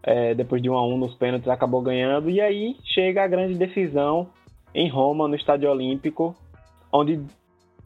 [0.03, 2.31] é, depois de 1 a 1 nos pênaltis, acabou ganhando.
[2.31, 4.29] E aí chega a grande decisão
[4.75, 6.35] em Roma, no Estádio Olímpico,
[6.93, 7.21] onde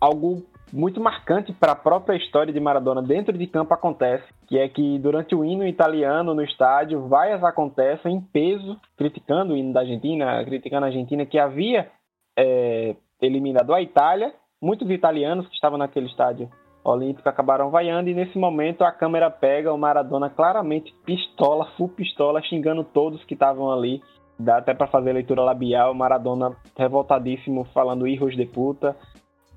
[0.00, 4.68] algo muito marcante para a própria história de Maradona dentro de campo acontece, que é
[4.68, 9.80] que durante o hino italiano no estádio, vaias acontecem em peso, criticando o hino da
[9.80, 11.90] Argentina, criticando a Argentina que havia
[12.38, 14.32] é, eliminado a Itália
[14.62, 16.50] Muitos italianos que estavam naquele estádio
[16.84, 22.42] olímpico acabaram vaiando e nesse momento a câmera pega o Maradona claramente pistola, full pistola,
[22.42, 24.02] xingando todos que estavam ali.
[24.38, 28.94] Dá até para fazer leitura labial, Maradona revoltadíssimo, falando erros de puta.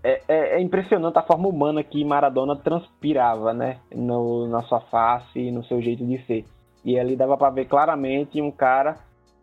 [0.04, 3.78] É, é, é, impressionante a forma humana que Maradona transpirava, né?
[3.96, 6.46] No, na sua face, no seu jeito de ser.
[6.84, 8.98] E ali dava para ver claramente um cara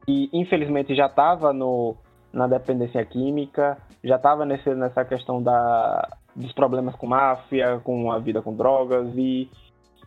[0.05, 1.53] que infelizmente já estava
[2.33, 8.43] na dependência química, já estava nessa questão da, dos problemas com máfia, com a vida
[8.43, 9.49] com drogas, e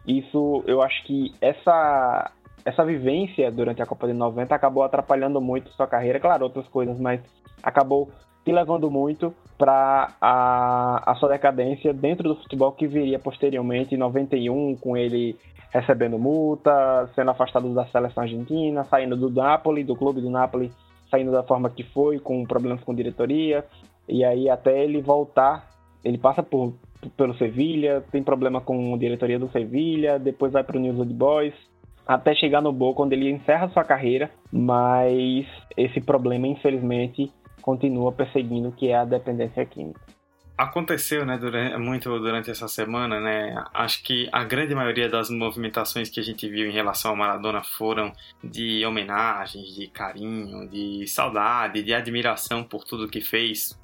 [0.07, 2.31] isso eu acho que essa,
[2.65, 6.99] essa vivência durante a Copa de 90 acabou atrapalhando muito sua carreira, claro, outras coisas,
[6.99, 7.21] mas
[7.61, 8.09] acabou
[8.43, 13.97] te levando muito para a, a sua decadência dentro do futebol que viria posteriormente, em
[13.97, 15.37] 91, com ele
[15.71, 20.71] recebendo multa, sendo afastado da seleção argentina, saindo do Napoli, do clube do Napoli
[21.13, 23.63] saindo da forma que foi, com problemas com diretoria,
[24.09, 25.69] e aí até ele voltar,
[26.03, 26.73] ele passa por,
[27.15, 31.13] pelo Sevilha, tem problema com a diretoria do Sevilha, depois vai para o News Old
[31.13, 31.53] Boys,
[32.07, 35.45] até chegar no Boca, onde ele encerra sua carreira, mas
[35.77, 37.31] esse problema, infelizmente,
[37.63, 39.99] continua perseguindo, que é a dependência química
[40.57, 43.55] aconteceu, né, durante, muito durante essa semana, né?
[43.73, 47.63] Acho que a grande maioria das movimentações que a gente viu em relação ao Maradona
[47.63, 53.77] foram de homenagens, de carinho, de saudade, de admiração por tudo que fez,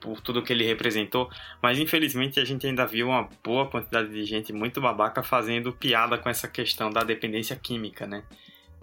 [0.00, 1.30] por tudo que ele representou,
[1.62, 6.18] mas infelizmente a gente ainda viu uma boa quantidade de gente muito babaca fazendo piada
[6.18, 8.22] com essa questão da dependência química, né?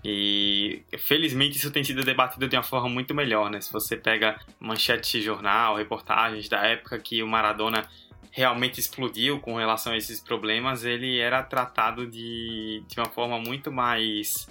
[0.04, 3.62] E felizmente isso tem sido debatido de uma forma muito melhor, né?
[3.62, 7.88] Se você pega manchetes de jornal, reportagens da época que o Maradona
[8.32, 13.72] realmente explodiu com relação a esses problemas, ele era tratado de, de uma forma muito
[13.72, 14.48] mais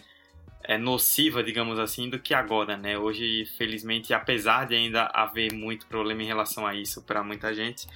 [0.65, 2.97] é, nociva, digamos assim, do que agora, né?
[2.97, 7.87] Hoje, felizmente, apesar de ainda haver muito problema em relação a isso para muita gente,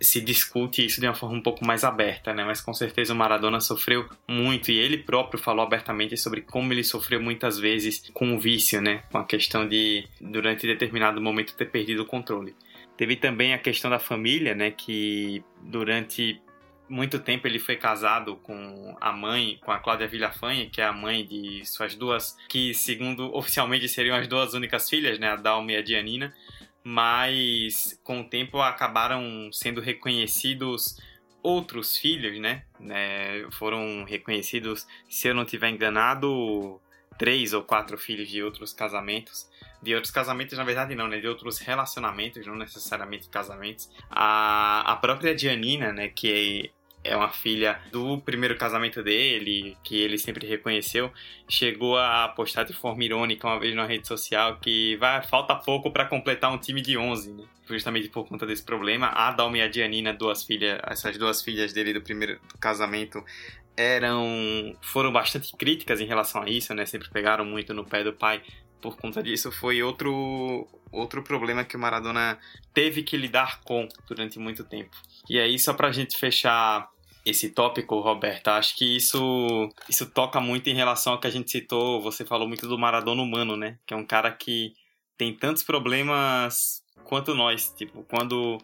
[0.00, 2.44] se discute isso de uma forma um pouco mais aberta, né?
[2.44, 6.84] Mas com certeza o Maradona sofreu muito e ele próprio falou abertamente sobre como ele
[6.84, 9.02] sofreu muitas vezes com o vício, né?
[9.10, 12.54] Com a questão de, durante determinado momento, ter perdido o controle.
[12.96, 14.70] Teve também a questão da família, né?
[14.70, 16.40] Que durante
[16.88, 20.92] muito tempo ele foi casado com a mãe, com a Cláudia Villafanha, que é a
[20.92, 25.30] mãe de suas duas, que segundo oficialmente seriam as duas únicas filhas, né?
[25.30, 26.32] A Dalma e a Dianina
[26.88, 30.96] mas com o tempo acabaram sendo reconhecidos
[31.42, 32.62] outros filhos, né?
[32.88, 36.80] É, foram reconhecidos, se eu não tiver enganado,
[37.18, 39.50] três ou quatro filhos de outros casamentos.
[39.82, 41.18] De outros casamentos, na verdade, não, né?
[41.18, 43.90] De outros relacionamentos, não necessariamente casamentos.
[44.08, 46.06] A, a própria Dianina, né?
[46.06, 46.70] Que
[47.08, 51.12] é uma filha do primeiro casamento dele, que ele sempre reconheceu,
[51.48, 55.90] chegou a postar de forma irônica uma vez na rede social que vai falta pouco
[55.90, 57.44] para completar um time de 11, né?
[57.68, 59.08] Justamente por conta desse problema.
[59.08, 63.24] A Dalma e a Dianina, duas filhas, essas duas filhas dele do primeiro casamento,
[63.76, 66.86] eram foram bastante críticas em relação a isso, né?
[66.86, 68.42] Sempre pegaram muito no pé do pai
[68.80, 69.50] por conta disso.
[69.50, 72.38] Foi outro outro problema que o Maradona
[72.72, 74.96] teve que lidar com durante muito tempo.
[75.28, 76.88] E aí, só pra gente fechar
[77.26, 81.50] esse tópico, Roberto, acho que isso, isso toca muito em relação ao que a gente
[81.50, 82.00] citou.
[82.00, 83.78] Você falou muito do Maradona humano, né?
[83.84, 84.72] Que é um cara que
[85.18, 87.74] tem tantos problemas quanto nós.
[87.76, 88.58] Tipo, quando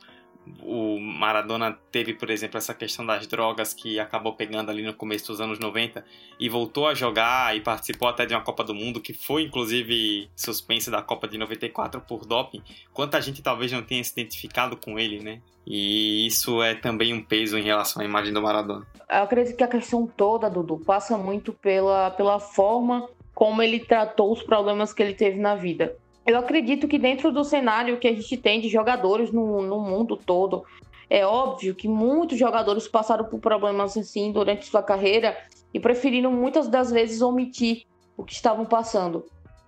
[0.63, 5.29] o Maradona teve, por exemplo, essa questão das drogas que acabou pegando ali no começo
[5.29, 6.05] dos anos 90
[6.39, 10.29] e voltou a jogar e participou até de uma Copa do Mundo que foi inclusive
[10.35, 12.63] suspensa da Copa de 94 por doping.
[12.93, 15.41] Quanta gente talvez não tenha se identificado com ele, né?
[15.67, 18.87] E isso é também um peso em relação à imagem do Maradona.
[19.09, 24.33] Eu acredito que a questão toda, Dudu, passa muito pela, pela forma como ele tratou
[24.33, 25.97] os problemas que ele teve na vida.
[26.27, 30.17] Eu acredito que dentro do cenário que a gente tem de jogadores no, no mundo
[30.17, 30.65] todo,
[31.11, 35.37] é óbvio que muitos jogadores passaram por problemas assim durante sua carreira
[35.75, 37.85] e preferiram muitas das vezes omitir
[38.17, 39.25] o que estavam passando,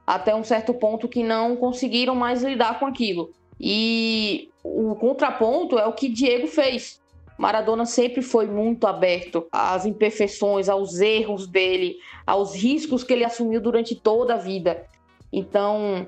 [0.07, 3.31] até um certo ponto que não conseguiram mais lidar com aquilo.
[3.61, 7.03] E o contraponto é o que Diego fez.
[7.37, 13.61] Maradona sempre foi muito aberto às imperfeições, aos erros dele, aos riscos que ele assumiu
[13.61, 14.87] durante toda a vida.
[15.33, 16.07] Então,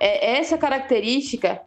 [0.00, 1.60] é essa característica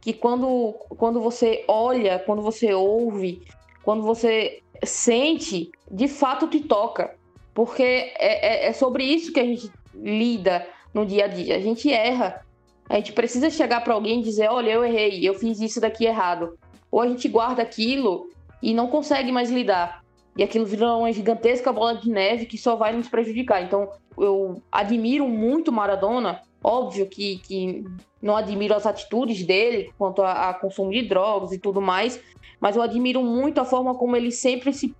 [0.00, 3.42] que quando, quando você olha, quando você ouve,
[3.82, 7.16] quando você sente, de fato te toca.
[7.54, 11.56] Porque é, é, é sobre isso que a gente lida no dia a dia.
[11.56, 12.44] A gente erra.
[12.88, 16.04] A gente precisa chegar para alguém e dizer: olha, eu errei, eu fiz isso daqui
[16.04, 16.58] errado.
[16.90, 18.28] Ou a gente guarda aquilo
[18.62, 20.04] e não consegue mais lidar.
[20.36, 23.62] E aquilo vira uma gigantesca bola de neve que só vai nos prejudicar.
[23.62, 27.84] Então, eu admiro muito Maradona Óbvio que, que
[28.20, 32.20] não admiro as atitudes dele quanto a, a consumo de drogas e tudo mais,
[32.60, 34.94] mas eu admiro muito a forma como ele sempre se,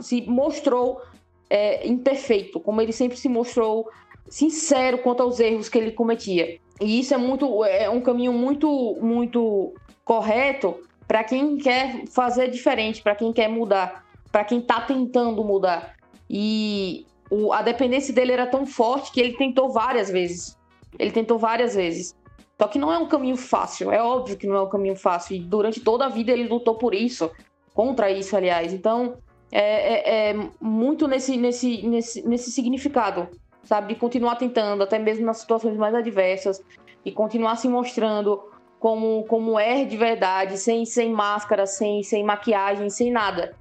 [0.00, 1.00] se mostrou
[1.48, 3.88] é, imperfeito, como ele sempre se mostrou
[4.28, 6.58] sincero quanto aos erros que ele cometia.
[6.80, 13.02] E isso é muito é um caminho muito muito correto para quem quer fazer diferente,
[13.02, 15.94] para quem quer mudar, para quem está tentando mudar.
[16.28, 20.55] E o, a dependência dele era tão forte que ele tentou várias vezes
[20.98, 22.16] ele tentou várias vezes.
[22.58, 25.36] Só que não é um caminho fácil, é óbvio que não é um caminho fácil.
[25.36, 27.30] E durante toda a vida ele lutou por isso,
[27.74, 28.72] contra isso, aliás.
[28.72, 29.18] Então,
[29.52, 33.28] é, é, é muito nesse, nesse, nesse, nesse significado,
[33.62, 33.92] sabe?
[33.92, 36.62] De continuar tentando, até mesmo nas situações mais adversas,
[37.04, 38.42] e continuar se mostrando
[38.80, 43.54] como, como é de verdade, sem, sem máscara, sem, sem maquiagem, sem nada.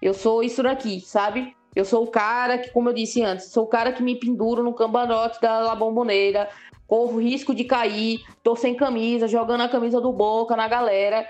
[0.00, 1.54] Eu sou isso daqui, sabe?
[1.74, 4.62] Eu sou o cara que, como eu disse antes, sou o cara que me penduro
[4.62, 6.48] no cambanote da La Bomboneira,
[6.86, 11.26] corro risco de cair, tô sem camisa, jogando a camisa do Boca na galera,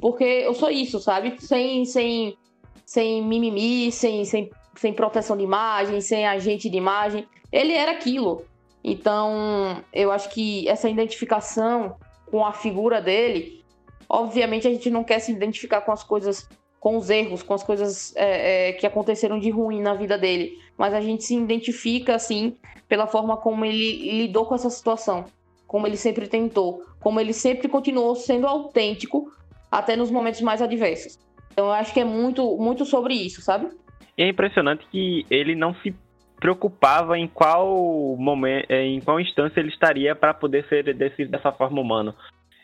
[0.00, 1.34] porque eu sou isso, sabe?
[1.38, 2.36] Sem, sem,
[2.84, 7.26] sem mimimi, sem, sem, sem proteção de imagem, sem agente de imagem.
[7.50, 8.44] Ele era aquilo.
[8.84, 11.96] Então, eu acho que essa identificação
[12.30, 13.64] com a figura dele,
[14.08, 17.64] obviamente a gente não quer se identificar com as coisas, com os erros, com as
[17.64, 22.14] coisas é, é, que aconteceram de ruim na vida dele, mas a gente se identifica,
[22.14, 22.56] assim,
[22.88, 25.24] pela forma como ele lidou com essa situação,
[25.66, 29.30] como ele sempre tentou, como ele sempre continuou sendo autêntico
[29.70, 31.18] até nos momentos mais adversos.
[31.52, 33.68] Então eu acho que é muito, muito sobre isso, sabe?
[34.16, 35.94] E é impressionante que ele não se
[36.40, 41.80] preocupava em qual momento, em qual instância ele estaria para poder ser desse, dessa forma
[41.80, 42.14] humano.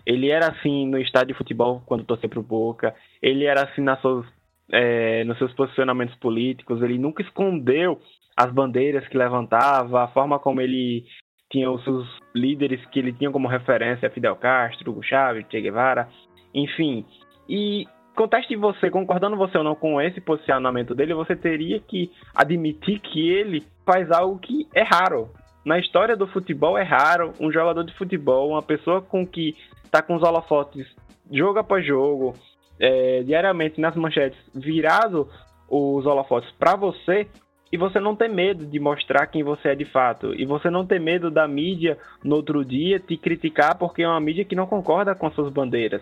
[0.06, 2.94] Ele era assim no estádio de futebol quando torcia pro Boca.
[3.22, 4.26] Ele era assim nas suas,
[4.70, 6.82] é, nos seus posicionamentos políticos.
[6.82, 8.00] Ele nunca escondeu
[8.36, 11.04] as bandeiras que levantava, a forma como ele
[11.50, 16.08] tinha os seus líderes que ele tinha como referência, Fidel Castro, Hugo Chávez, Che Guevara,
[16.52, 17.04] enfim.
[17.48, 17.86] E
[18.16, 23.28] conteste você, concordando você ou não com esse posicionamento dele, você teria que admitir que
[23.28, 25.30] ele faz algo que é raro.
[25.64, 29.54] Na história do futebol é raro um jogador de futebol, uma pessoa com que
[29.84, 30.86] está com os holofotes
[31.30, 32.34] jogo após jogo,
[32.78, 35.28] é, diariamente nas manchetes, virado
[35.68, 37.26] os holofotes para você,
[37.72, 40.32] e você não ter medo de mostrar quem você é de fato.
[40.32, 44.20] E você não ter medo da mídia no outro dia te criticar porque é uma
[44.20, 46.00] mídia que não concorda com suas bandeiras.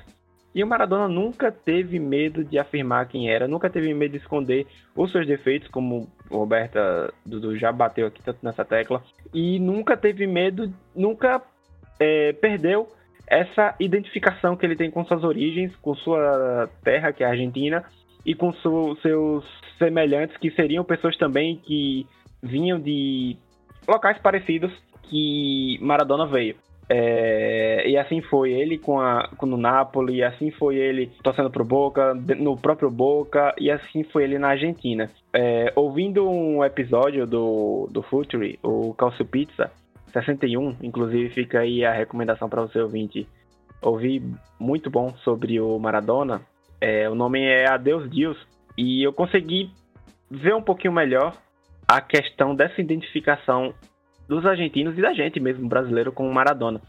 [0.55, 4.67] E o Maradona nunca teve medo de afirmar quem era, nunca teve medo de esconder
[4.95, 9.03] os seus defeitos, como o Roberta Dudu já bateu aqui tanto nessa tecla,
[9.33, 11.41] e nunca teve medo, nunca
[11.99, 12.87] é, perdeu
[13.33, 17.83] essa identificação que ele tem com suas origens, com sua terra, que é a Argentina,
[18.27, 19.43] e com seus
[19.79, 22.07] semelhantes, que seriam pessoas também que
[22.43, 23.35] vinham de
[23.89, 24.71] locais parecidos
[25.05, 26.57] que Maradona veio.
[26.91, 31.65] É, e assim foi ele com, a, com o Napoli, assim foi ele torcendo pro
[31.65, 35.09] Boca, no próprio Boca, e assim foi ele na Argentina.
[35.33, 39.71] É, ouvindo um episódio do, do Futuri, o Calcio Pizza,
[40.13, 43.27] 61, inclusive fica aí a recomendação para você ouvinte
[43.83, 44.23] ouvi
[44.59, 46.43] muito bom sobre o Maradona.
[46.81, 48.37] É, o nome é Adeus Deus,
[48.77, 49.71] e eu consegui
[50.31, 51.35] ver um pouquinho melhor
[51.87, 53.75] a questão dessa identificação
[54.29, 56.81] dos argentinos e da gente mesmo, brasileiro, com o Maradona.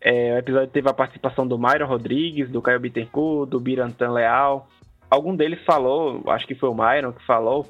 [0.00, 4.68] É, o episódio teve a participação do Myron Rodrigues, do Caio Bittencourt, do Birantan Leal.
[5.10, 7.66] Algum deles falou, acho que foi o Myron que falou,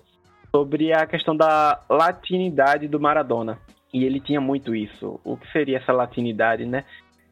[0.54, 3.58] sobre a questão da latinidade do Maradona.
[3.92, 5.20] E ele tinha muito isso.
[5.24, 6.84] O que seria essa latinidade, né?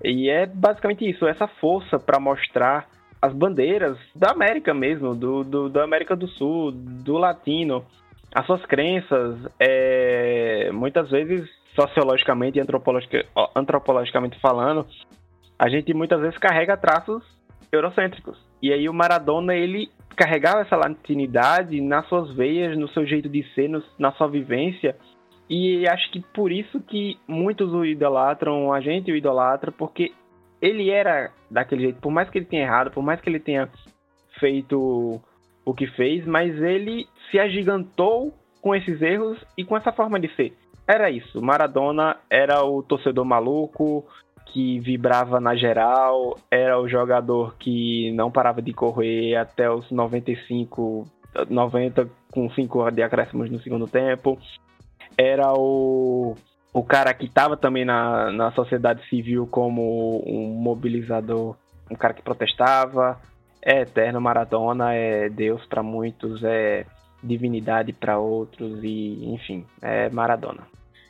[0.02, 2.88] E é basicamente isso, essa força para mostrar
[3.20, 7.84] as bandeiras da América mesmo, do, do, da América do Sul, do latino,
[8.34, 14.86] as suas crenças, é, muitas vezes sociologicamente e antropologica, antropologicamente falando,
[15.58, 17.22] a gente muitas vezes carrega traços
[17.72, 18.38] eurocêntricos.
[18.62, 23.42] E aí o Maradona, ele carregava essa latinidade nas suas veias, no seu jeito de
[23.54, 24.96] ser, no, na sua vivência.
[25.48, 30.12] E acho que por isso que muitos o idolatram, a gente o idolatra, porque
[30.60, 33.68] ele era daquele jeito, por mais que ele tenha errado, por mais que ele tenha
[34.40, 35.20] feito
[35.64, 40.28] o que fez, mas ele se agigantou com esses erros e com essa forma de
[40.34, 40.52] ser.
[40.86, 41.42] Era isso.
[41.42, 44.04] Maradona era o torcedor maluco
[44.46, 51.04] que vibrava na geral, era o jogador que não parava de correr até os 95,
[51.50, 54.38] 90 com 5 de acréscimos no segundo tempo.
[55.16, 56.36] Era o
[56.76, 61.56] o cara que estava também na, na sociedade civil como um mobilizador,
[61.90, 63.18] um cara que protestava,
[63.62, 66.84] é eterno Maradona, é Deus para muitos, é
[67.22, 70.68] divinidade para outros e enfim, é Maradona.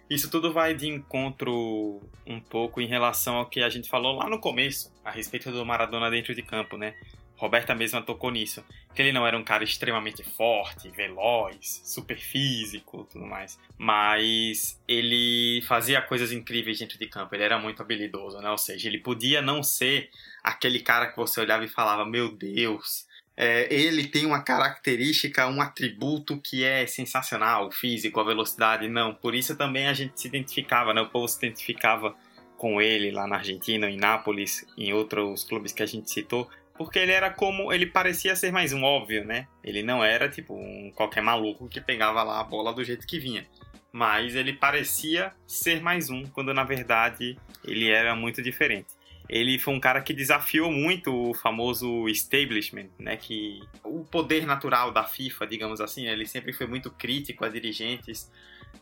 [0.08, 4.30] Isso tudo vai de encontro um pouco em relação ao que a gente falou lá
[4.30, 6.94] no começo, a respeito do Maradona dentro de campo, né?
[7.36, 8.64] Roberta mesma tocou nisso.
[8.94, 13.58] Que ele não era um cara extremamente forte, veloz, super físico tudo mais.
[13.78, 17.34] Mas ele fazia coisas incríveis dentro de campo.
[17.34, 18.50] Ele era muito habilidoso, né?
[18.50, 20.10] Ou seja, ele podia não ser
[20.42, 23.06] aquele cara que você olhava e falava: Meu Deus,
[23.36, 28.88] é, ele tem uma característica, um atributo que é sensacional, o físico, a velocidade.
[28.88, 31.02] Não, por isso também a gente se identificava, né?
[31.02, 32.16] O povo se identificava
[32.56, 36.98] com ele lá na Argentina, em Nápoles, em outros clubes que a gente citou, porque
[36.98, 37.72] ele era como.
[37.72, 39.46] Ele parecia ser mais um óbvio, né?
[39.62, 43.18] Ele não era tipo um qualquer maluco que pegava lá a bola do jeito que
[43.18, 43.46] vinha.
[43.92, 48.88] Mas ele parecia ser mais um, quando na verdade ele era muito diferente.
[49.28, 53.16] Ele foi um cara que desafiou muito o famoso establishment, né?
[53.16, 58.30] Que o poder natural da FIFA, digamos assim, ele sempre foi muito crítico a dirigentes.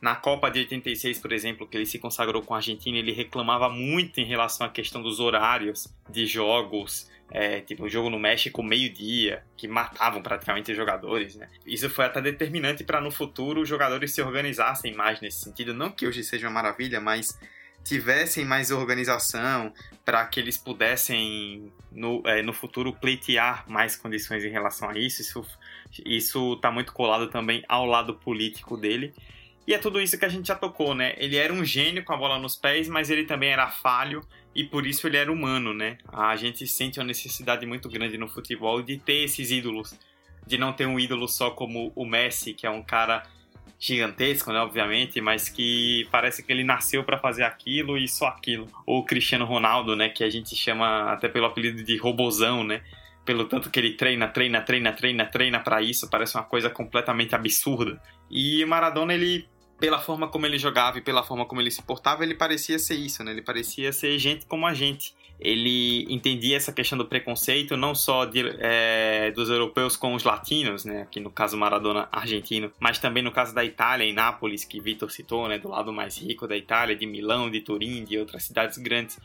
[0.01, 3.69] Na Copa de 86, por exemplo, que ele se consagrou com a Argentina, ele reclamava
[3.69, 8.63] muito em relação à questão dos horários de jogos, é, tipo, o jogo no México
[8.63, 11.49] meio-dia, que matavam praticamente os jogadores, né?
[11.67, 15.73] Isso foi até determinante para no futuro os jogadores se organizassem mais nesse sentido.
[15.73, 17.39] Não que hoje seja uma maravilha, mas
[17.83, 19.73] tivessem mais organização
[20.05, 25.21] para que eles pudessem no, é, no futuro pleitear mais condições em relação a isso.
[25.21, 25.45] Isso
[26.05, 29.15] isso está muito colado também ao lado político dele.
[29.67, 31.15] E é tudo isso que a gente já tocou, né?
[31.17, 34.21] Ele era um gênio com a bola nos pés, mas ele também era falho
[34.55, 35.99] e por isso ele era humano, né?
[36.13, 39.99] A gente sente uma necessidade muito grande no futebol de ter esses ídolos,
[40.47, 43.23] de não ter um ídolo só como o Messi, que é um cara
[43.79, 48.67] gigantesco, né, obviamente, mas que parece que ele nasceu para fazer aquilo e só aquilo.
[48.87, 52.83] Ou Cristiano Ronaldo, né, que a gente chama até pelo apelido de robozão, né?
[53.25, 57.35] Pelo tanto que ele treina, treina, treina, treina, treina para isso, parece uma coisa completamente
[57.35, 58.01] absurda.
[58.31, 59.49] E Maradona, ele
[59.85, 62.95] pela forma como ele jogava e pela forma como ele se portava, ele parecia ser
[62.95, 63.33] isso, né?
[63.33, 65.15] Ele parecia ser gente como a gente.
[65.39, 70.87] Ele entendia essa questão do preconceito não só de, é, dos europeus com os latinos,
[70.87, 74.81] né, aqui no caso Maradona argentino, mas também no caso da Itália, em Nápoles, que
[74.81, 78.45] Vitor citou, né, do lado mais rico da Itália, de Milão, de Turim, de outras
[78.45, 79.19] cidades grandes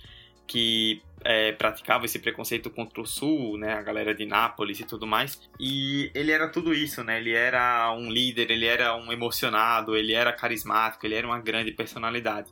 [0.46, 5.06] que é, praticava esse preconceito contra o sul, né, a galera de Nápoles e tudo
[5.06, 5.42] mais.
[5.60, 7.20] E ele era tudo isso, né?
[7.20, 11.72] Ele era um líder, ele era um emocionado, ele era carismático, ele era uma grande
[11.72, 12.52] personalidade.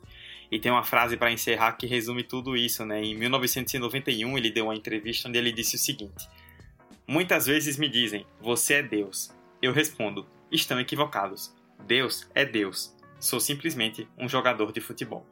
[0.50, 3.02] E tem uma frase para encerrar que resume tudo isso, né?
[3.02, 6.28] Em 1991 ele deu uma entrevista onde ele disse o seguinte:
[7.06, 9.30] Muitas vezes me dizem, você é Deus.
[9.60, 11.54] Eu respondo, estão equivocados.
[11.86, 12.94] Deus é Deus.
[13.20, 15.26] Sou simplesmente um jogador de futebol.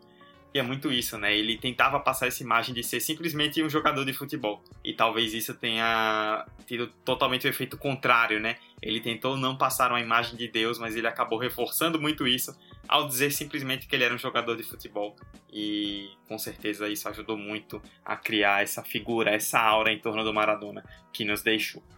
[0.56, 1.36] E é muito isso, né?
[1.36, 4.64] Ele tentava passar essa imagem de ser simplesmente um jogador de futebol.
[4.82, 8.56] E talvez isso tenha tido totalmente o efeito contrário, né?
[8.80, 12.56] Ele tentou não passar uma imagem de Deus, mas ele acabou reforçando muito isso
[12.88, 15.14] ao dizer simplesmente que ele era um jogador de futebol.
[15.52, 20.32] E com certeza isso ajudou muito a criar essa figura, essa aura em torno do
[20.32, 20.82] Maradona
[21.12, 21.82] que nos deixou.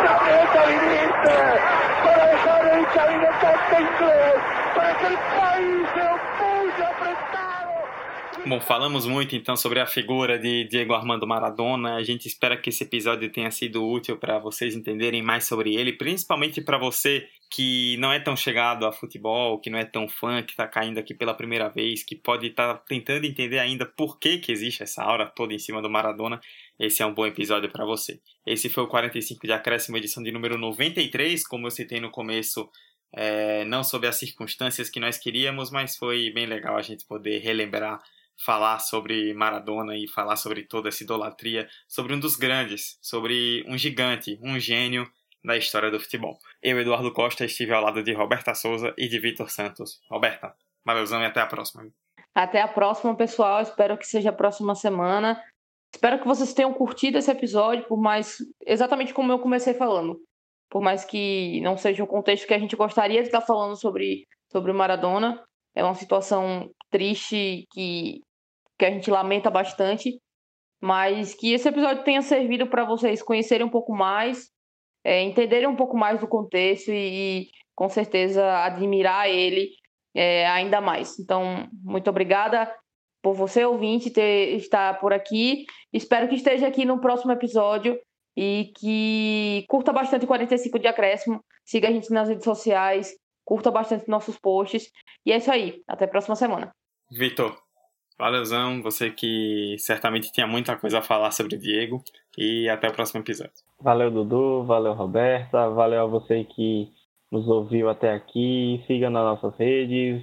[0.00, 1.36] Planeta viniste
[2.04, 4.38] para dejar el cabinetante inglés,
[4.74, 7.55] para que el país se opulle apretado.
[8.44, 11.94] Bom, falamos muito então sobre a figura de Diego Armando Maradona.
[11.94, 15.92] A gente espera que esse episódio tenha sido útil para vocês entenderem mais sobre ele,
[15.92, 20.42] principalmente para você que não é tão chegado a futebol, que não é tão fã,
[20.42, 24.18] que está caindo aqui pela primeira vez, que pode estar tá tentando entender ainda por
[24.18, 26.40] que, que existe essa aura toda em cima do Maradona
[26.78, 28.20] esse é um bom episódio para você.
[28.44, 32.68] Esse foi o 45 de Acréscimo, edição de número 93, como eu citei no começo,
[33.14, 37.38] é, não sob as circunstâncias que nós queríamos, mas foi bem legal a gente poder
[37.38, 37.98] relembrar,
[38.36, 43.76] falar sobre Maradona e falar sobre toda essa idolatria, sobre um dos grandes, sobre um
[43.76, 45.10] gigante, um gênio
[45.44, 46.38] da história do futebol.
[46.62, 50.00] Eu, Eduardo Costa, estive ao lado de Roberta Souza e de Vitor Santos.
[50.10, 51.88] Roberta, valeuzão e até a próxima.
[52.34, 53.62] Até a próxima, pessoal.
[53.62, 55.42] Espero que seja a próxima semana.
[55.94, 58.38] Espero que vocês tenham curtido esse episódio, por mais.
[58.66, 60.20] Exatamente como eu comecei falando.
[60.68, 64.26] Por mais que não seja o contexto que a gente gostaria de estar falando sobre,
[64.50, 65.42] sobre Maradona.
[65.74, 68.20] É uma situação triste que,
[68.78, 70.18] que a gente lamenta bastante.
[70.80, 74.50] Mas que esse episódio tenha servido para vocês conhecerem um pouco mais,
[75.04, 79.68] é, entenderem um pouco mais do contexto e, e com certeza, admirar ele
[80.14, 81.18] é, ainda mais.
[81.18, 82.74] Então, muito obrigada
[83.22, 85.66] por você, ouvinte, ter, estar por aqui.
[85.92, 87.98] Espero que esteja aqui no próximo episódio
[88.36, 91.44] e que curta bastante 45 de acréscimo.
[91.64, 94.90] Siga a gente nas redes sociais, curta bastante nossos posts.
[95.24, 95.82] E é isso aí.
[95.86, 96.72] Até a próxima semana.
[97.10, 97.56] Vitor,
[98.18, 98.82] valeuzão.
[98.82, 102.02] Você que certamente tinha muita coisa a falar sobre o Diego.
[102.36, 103.54] E até o próximo episódio.
[103.80, 104.64] Valeu, Dudu.
[104.64, 105.70] Valeu, Roberta.
[105.70, 106.92] Valeu a você que
[107.30, 108.82] nos ouviu até aqui.
[108.86, 110.22] Siga nas nossas redes.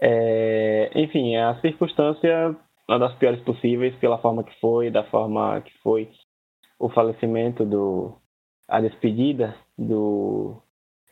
[0.00, 2.56] É, enfim, a circunstância
[2.88, 6.10] uma das piores possíveis pela forma que foi, da forma que foi
[6.78, 8.16] o falecimento do
[8.68, 10.60] a despedida do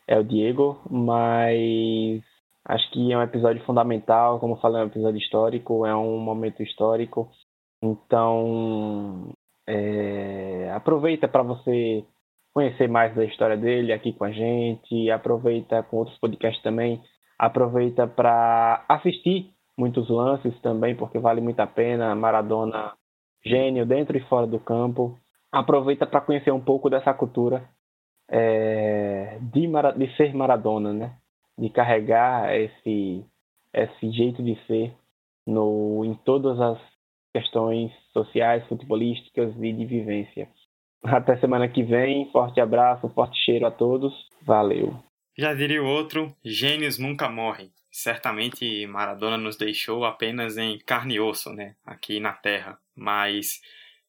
[0.07, 2.23] El Diego, mas
[2.67, 6.19] acho que é um episódio fundamental, como eu falei, é um episódio histórico, é um
[6.19, 7.31] momento histórico.
[7.83, 9.33] Então,
[9.67, 12.05] é, aproveita para você
[12.55, 17.03] conhecer mais da história dele aqui com a gente, aproveita com outros podcasts também
[17.43, 22.15] aproveita para assistir muitos lances também, porque vale muito a pena.
[22.15, 22.93] Maradona,
[23.45, 25.19] gênio dentro e fora do campo.
[25.51, 27.69] Aproveita para conhecer um pouco dessa cultura
[28.31, 31.17] é, de, de ser Maradona, né?
[31.59, 33.25] De carregar esse,
[33.73, 34.95] esse jeito de ser
[35.47, 36.79] no, em todas as
[37.35, 40.49] questões sociais, futebolísticas e de vivência.
[41.05, 42.31] Até semana que vem.
[42.31, 44.13] Forte abraço, forte cheiro a todos.
[44.43, 44.95] Valeu.
[45.37, 47.73] Já diria o outro, gênios nunca morrem.
[47.91, 53.61] certamente Maradona nos deixou apenas em carne e osso, né, aqui na Terra, mas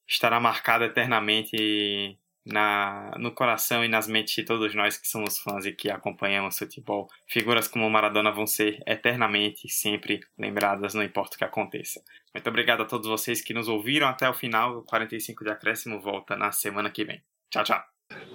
[0.07, 5.65] estará marcado eternamente na, no coração e nas mentes de todos nós que somos fãs
[5.65, 7.07] e que acompanhamos futebol.
[7.27, 12.01] Figuras como Maradona vão ser eternamente sempre lembradas, não importa o que aconteça.
[12.33, 14.79] Muito obrigado a todos vocês que nos ouviram até o final.
[14.79, 17.21] O 45 de acréscimo volta na semana que vem.
[17.49, 17.83] Tchau, tchau.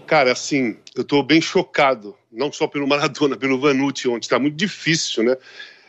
[0.06, 4.56] Cara, assim, eu estou bem chocado, não só pelo Maradona, pelo Vanucci onde está muito
[4.56, 5.36] difícil, né?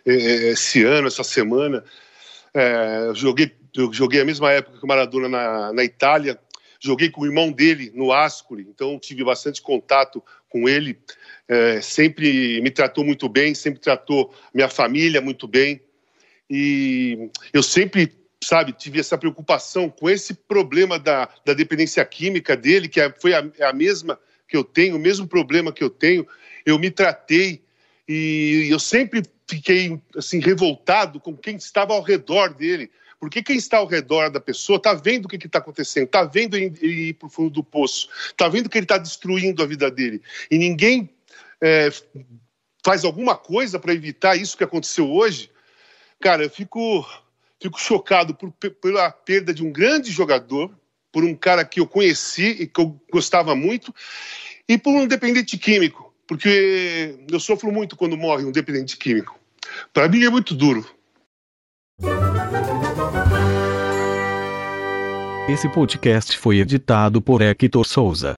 [0.05, 1.83] É, é, esse ano, essa semana.
[2.53, 6.39] É, eu, joguei, eu joguei a mesma época que o Maradona na, na Itália,
[6.79, 10.97] joguei com o irmão dele no Ascoli, então tive bastante contato com ele.
[11.47, 15.81] É, sempre me tratou muito bem, sempre tratou minha família muito bem.
[16.49, 18.11] E eu sempre
[18.43, 23.33] sabe, tive essa preocupação com esse problema da, da dependência química dele, que é, foi
[23.33, 26.25] a, é a mesma que eu tenho, o mesmo problema que eu tenho.
[26.65, 27.61] Eu me tratei
[28.07, 33.77] e eu sempre fiquei assim revoltado com quem estava ao redor dele, porque quem está
[33.77, 37.27] ao redor da pessoa está vendo o que está acontecendo, está vendo ele ir para
[37.27, 40.21] o fundo do poço, está vendo que ele está destruindo a vida dele.
[40.49, 41.09] E ninguém
[41.61, 41.89] é,
[42.83, 45.51] faz alguma coisa para evitar isso que aconteceu hoje.
[46.19, 47.05] Cara, eu fico
[47.61, 50.71] fico chocado por, pela perda de um grande jogador,
[51.11, 53.93] por um cara que eu conheci e que eu gostava muito,
[54.67, 59.37] e por um dependente químico, porque eu sofro muito quando morre um dependente químico.
[59.91, 60.87] Para mim é muito duro.
[65.49, 68.33] Esse podcast foi editado por Hector Souza.